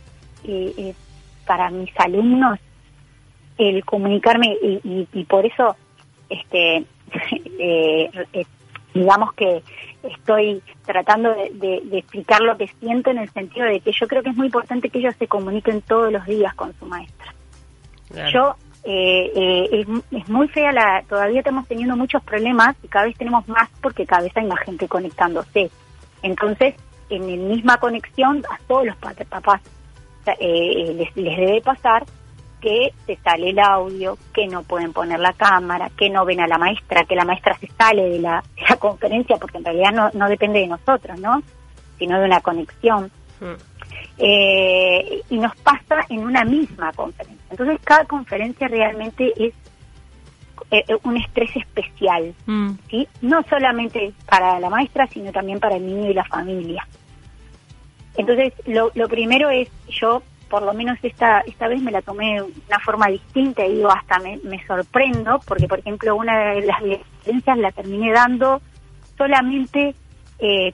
eh, 0.45 0.75
eh, 0.79 0.95
para 1.47 1.71
mis 1.71 1.91
alumnos 2.01 2.59
el 3.59 3.85
comunicarme 3.85 4.57
y, 4.63 5.09
y, 5.13 5.25
por 5.25 5.47
eso, 5.47 5.77
este, 6.29 6.85
eh, 7.59 8.11
digamos 8.95 9.33
que 9.35 9.63
estoy 10.03 10.63
tratando 10.85 11.35
de, 11.35 11.83
explicar 11.93 12.41
lo 12.41 12.57
que 12.57 12.69
siento 12.81 13.11
en 13.11 13.19
el 13.19 13.31
sentido 13.31 13.67
de 13.67 13.81
que 13.81 13.93
yo 13.93 14.07
creo 14.07 14.23
que 14.23 14.31
es 14.31 14.37
muy 14.37 14.47
importante 14.47 14.89
que 14.89 14.99
ellos 14.99 15.15
se 15.19 15.27
comuniquen 15.27 15.83
todos 15.83 16.13
los 16.13 16.25
días 16.27 16.55
con 16.55 16.73
su 16.79 16.87
maestra. 16.87 17.35
Yo 18.33 18.55
eh, 18.89 19.33
eh, 19.35 19.87
es, 20.13 20.29
muy 20.29 20.47
fea 20.47 20.71
la, 20.71 21.03
todavía 21.09 21.41
estamos 21.41 21.67
teniendo 21.67 21.97
muchos 21.97 22.23
problemas 22.23 22.77
y 22.85 22.89
cada 22.89 23.07
vez 23.07 23.17
tenemos 23.19 23.47
más 23.49 23.69
porque 23.83 24.07
cada 24.07 24.23
vez 24.23 24.37
hay 24.37 24.47
más 24.47 24.61
gente 24.61 24.87
conectándose. 24.87 25.71
Entonces, 26.23 26.75
en 27.11 27.49
la 27.49 27.55
misma 27.55 27.79
conexión 27.79 28.45
a 28.49 28.59
todos 28.69 28.87
los 28.87 28.97
papás 28.97 29.61
eh, 30.39 30.95
les, 30.97 31.17
les 31.17 31.37
debe 31.37 31.61
pasar 31.63 32.05
que 32.61 32.93
se 33.07 33.17
sale 33.17 33.51
el 33.51 33.59
audio, 33.59 34.19
que 34.33 34.47
no 34.47 34.63
pueden 34.63 34.93
poner 34.93 35.19
la 35.19 35.33
cámara, 35.33 35.91
que 35.97 36.09
no 36.09 36.25
ven 36.25 36.41
a 36.41 36.47
la 36.47 36.59
maestra, 36.59 37.05
que 37.05 37.17
la 37.17 37.25
maestra 37.25 37.57
se 37.59 37.67
sale 37.67 38.09
de 38.09 38.21
la, 38.21 38.43
conferencia 38.79 39.37
porque 39.37 39.59
en 39.59 39.65
realidad 39.65 39.93
no, 39.93 40.11
no 40.15 40.29
depende 40.29 40.61
de 40.61 40.69
nosotros, 40.69 41.19
¿no? 41.19 41.43
Sino 41.99 42.21
de 42.21 42.25
una 42.25 42.41
conexión. 42.41 43.11
Mm. 43.41 43.76
Eh, 44.19 45.23
y 45.29 45.37
nos 45.37 45.55
pasa 45.57 46.07
en 46.09 46.21
una 46.21 46.43
misma 46.45 46.91
conferencia. 46.93 47.45
Entonces 47.51 47.79
cada 47.85 48.07
conferencia 48.07 48.67
realmente 48.67 49.31
es 49.37 49.53
eh, 50.71 50.85
eh, 50.89 50.97
un 51.05 51.19
estrés 51.19 51.55
especial, 51.55 52.35
mm. 52.47 52.71
¿sí? 52.89 53.07
No 53.21 53.43
solamente 53.43 54.15
para 54.27 54.59
la 54.59 54.71
maestra, 54.71 55.07
sino 55.09 55.33
también 55.33 55.61
para 55.61 55.77
el 55.77 55.87
niño 55.87 56.11
y 56.11 56.15
la 56.15 56.25
familia. 56.25 56.87
Entonces, 58.17 58.55
lo, 58.65 58.91
lo 58.95 59.07
primero 59.09 59.51
es, 59.51 59.69
yo 59.91 60.23
por 60.49 60.63
lo 60.63 60.73
menos 60.73 60.97
esta 61.03 61.41
esta 61.41 61.69
vez 61.69 61.83
me 61.83 61.91
la 61.91 62.01
tomé 62.01 62.37
de 62.37 62.43
una 62.43 62.79
forma 62.83 63.09
distinta 63.09 63.67
y 63.67 63.75
digo, 63.75 63.91
hasta 63.91 64.19
me, 64.21 64.39
me 64.45 64.65
sorprendo, 64.65 65.41
porque 65.47 65.69
por 65.69 65.81
ejemplo 65.81 66.17
una 66.17 66.55
de 66.55 66.63
las 66.63 66.81
conferencias 66.81 67.59
la 67.59 67.73
terminé 67.73 68.13
dando 68.13 68.63
solamente 69.19 69.95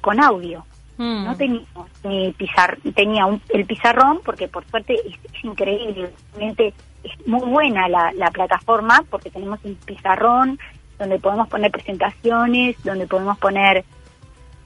con 0.01 0.21
audio. 0.21 0.65
Mm. 0.97 1.25
No 1.25 1.37
teníamos 1.37 1.89
ni 2.05 2.33
pizar, 2.33 2.79
tenía 2.95 3.27
un, 3.27 3.41
el 3.51 3.65
pizarrón, 3.67 4.21
porque 4.25 4.49
por 4.49 4.65
suerte 4.67 4.95
es, 4.95 5.45
increíble, 5.45 6.11
realmente 6.35 6.75
es 7.03 7.27
muy 7.27 7.45
buena 7.49 7.89
la, 7.89 8.13
la 8.13 8.31
plataforma, 8.31 9.05
porque 9.11 9.31
tenemos 9.31 9.59
un 9.65 9.75
pizarrón 9.75 10.59
donde 10.99 11.19
podemos 11.19 11.49
poner 11.49 11.71
presentaciones, 11.71 12.77
donde 12.85 13.07
podemos 13.07 13.39
poner 13.39 13.85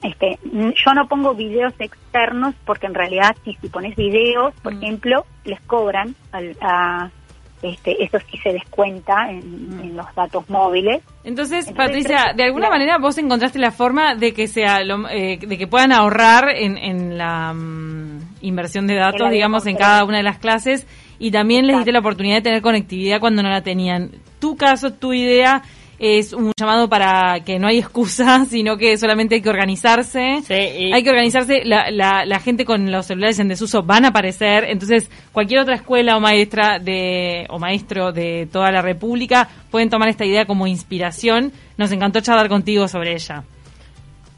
este, 0.03 0.39
yo 0.43 0.93
no 0.93 1.07
pongo 1.07 1.33
videos 1.33 1.73
externos 1.79 2.53
porque 2.65 2.85
en 2.85 2.93
realidad 2.93 3.35
si, 3.43 3.55
si 3.55 3.67
pones 3.69 3.95
videos, 3.95 4.53
por 4.61 4.75
mm. 4.75 4.83
ejemplo, 4.83 5.25
les 5.43 5.59
cobran 5.61 6.15
al, 6.31 6.55
a, 6.61 7.09
este, 7.61 8.03
eso 8.03 8.17
sí 8.31 8.37
se 8.37 8.53
descuenta 8.53 9.29
en, 9.29 9.79
en 9.81 9.97
los 9.97 10.05
datos 10.15 10.47
móviles. 10.49 11.01
Entonces, 11.23 11.71
Patricia, 11.71 12.33
de 12.35 12.43
alguna 12.43 12.69
manera 12.69 12.97
vos 12.97 13.17
encontraste 13.17 13.59
la 13.59 13.71
forma 13.71 14.15
de 14.15 14.33
que 14.33 14.47
sea 14.47 14.79
eh, 15.11 15.39
de 15.39 15.57
que 15.57 15.67
puedan 15.67 15.91
ahorrar 15.91 16.49
en, 16.55 16.77
en 16.77 17.17
la 17.17 17.53
mm, 17.53 18.19
inversión 18.41 18.87
de 18.87 18.95
datos, 18.95 19.31
digamos, 19.31 19.65
en 19.65 19.75
cada 19.75 20.03
una 20.05 20.17
de 20.17 20.23
las 20.23 20.37
clases 20.37 20.87
y 21.19 21.31
también 21.31 21.65
les 21.65 21.77
diste 21.77 21.91
la 21.91 21.99
oportunidad 21.99 22.35
de 22.35 22.41
tener 22.43 22.61
conectividad 22.61 23.19
cuando 23.19 23.41
no 23.41 23.49
la 23.49 23.61
tenían. 23.61 24.11
Tu 24.39 24.55
caso, 24.55 24.93
tu 24.93 25.13
idea 25.13 25.63
es 25.99 26.33
un 26.33 26.51
llamado 26.55 26.87
para 26.87 27.39
que 27.43 27.57
no 27.59 27.67
hay 27.67 27.79
excusa, 27.79 28.45
sino 28.49 28.77
que 28.77 28.97
solamente 28.97 29.35
hay 29.35 29.41
que 29.41 29.49
organizarse. 29.49 30.41
Hay 30.49 31.03
que 31.03 31.09
organizarse. 31.09 31.63
La, 31.65 31.89
la, 31.91 32.25
la, 32.25 32.39
gente 32.39 32.65
con 32.65 32.91
los 32.91 33.07
celulares 33.07 33.39
en 33.39 33.47
desuso 33.47 33.83
van 33.83 34.05
a 34.05 34.09
aparecer. 34.09 34.65
Entonces, 34.65 35.09
cualquier 35.31 35.61
otra 35.61 35.75
escuela 35.75 36.15
o 36.17 36.19
maestra 36.19 36.79
de, 36.79 37.47
o 37.49 37.59
maestro 37.59 38.11
de 38.11 38.47
toda 38.51 38.71
la 38.71 38.81
República 38.81 39.47
pueden 39.71 39.89
tomar 39.89 40.09
esta 40.09 40.25
idea 40.25 40.45
como 40.45 40.67
inspiración. 40.67 41.51
Nos 41.77 41.91
encantó 41.91 42.21
charlar 42.21 42.49
contigo 42.49 42.87
sobre 42.87 43.13
ella. 43.13 43.43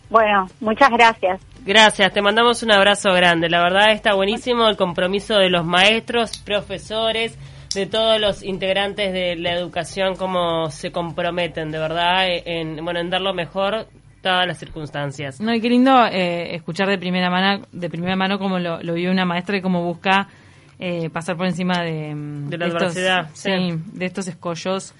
Bueno, 0.10 0.48
muchas 0.60 0.89
gracias. 0.89 1.41
Gracias, 1.65 2.13
te 2.13 2.22
mandamos 2.22 2.63
un 2.63 2.72
abrazo 2.72 3.12
grande. 3.13 3.50
La 3.50 3.62
verdad 3.62 3.91
está 3.91 4.15
buenísimo 4.15 4.67
el 4.67 4.78
compromiso 4.78 5.36
de 5.36 5.50
los 5.50 5.65
maestros, 5.65 6.38
profesores 6.39 7.38
de 7.73 7.86
todos 7.86 8.19
los 8.19 8.43
integrantes 8.43 9.13
de 9.13 9.36
la 9.36 9.53
educación 9.53 10.15
cómo 10.15 10.71
se 10.71 10.91
comprometen 10.91 11.71
de 11.71 11.77
verdad 11.77 12.25
en 12.27 12.84
bueno 12.84 12.99
en 12.99 13.10
dar 13.10 13.21
lo 13.21 13.34
mejor 13.34 13.88
todas 14.21 14.45
las 14.45 14.58
circunstancias. 14.58 15.39
No, 15.39 15.53
y 15.53 15.62
qué 15.62 15.69
lindo 15.69 16.05
eh, 16.05 16.55
escuchar 16.55 16.89
de 16.89 16.97
primera 16.97 17.29
mano 17.29 17.65
de 17.71 17.89
primera 17.89 18.15
mano 18.15 18.38
cómo 18.39 18.60
lo, 18.60 18.82
lo 18.82 18.93
vive 18.93 19.12
una 19.12 19.25
maestra 19.25 19.58
y 19.58 19.62
cómo 19.62 19.84
busca 19.84 20.27
eh, 20.79 21.10
pasar 21.10 21.38
por 21.38 21.45
encima 21.45 21.82
de, 21.84 22.13
de 22.15 22.58
la 22.58 22.65
adversidad, 22.65 23.29
sí. 23.34 23.51
de 23.93 24.05
estos 24.05 24.27
escollos 24.27 24.93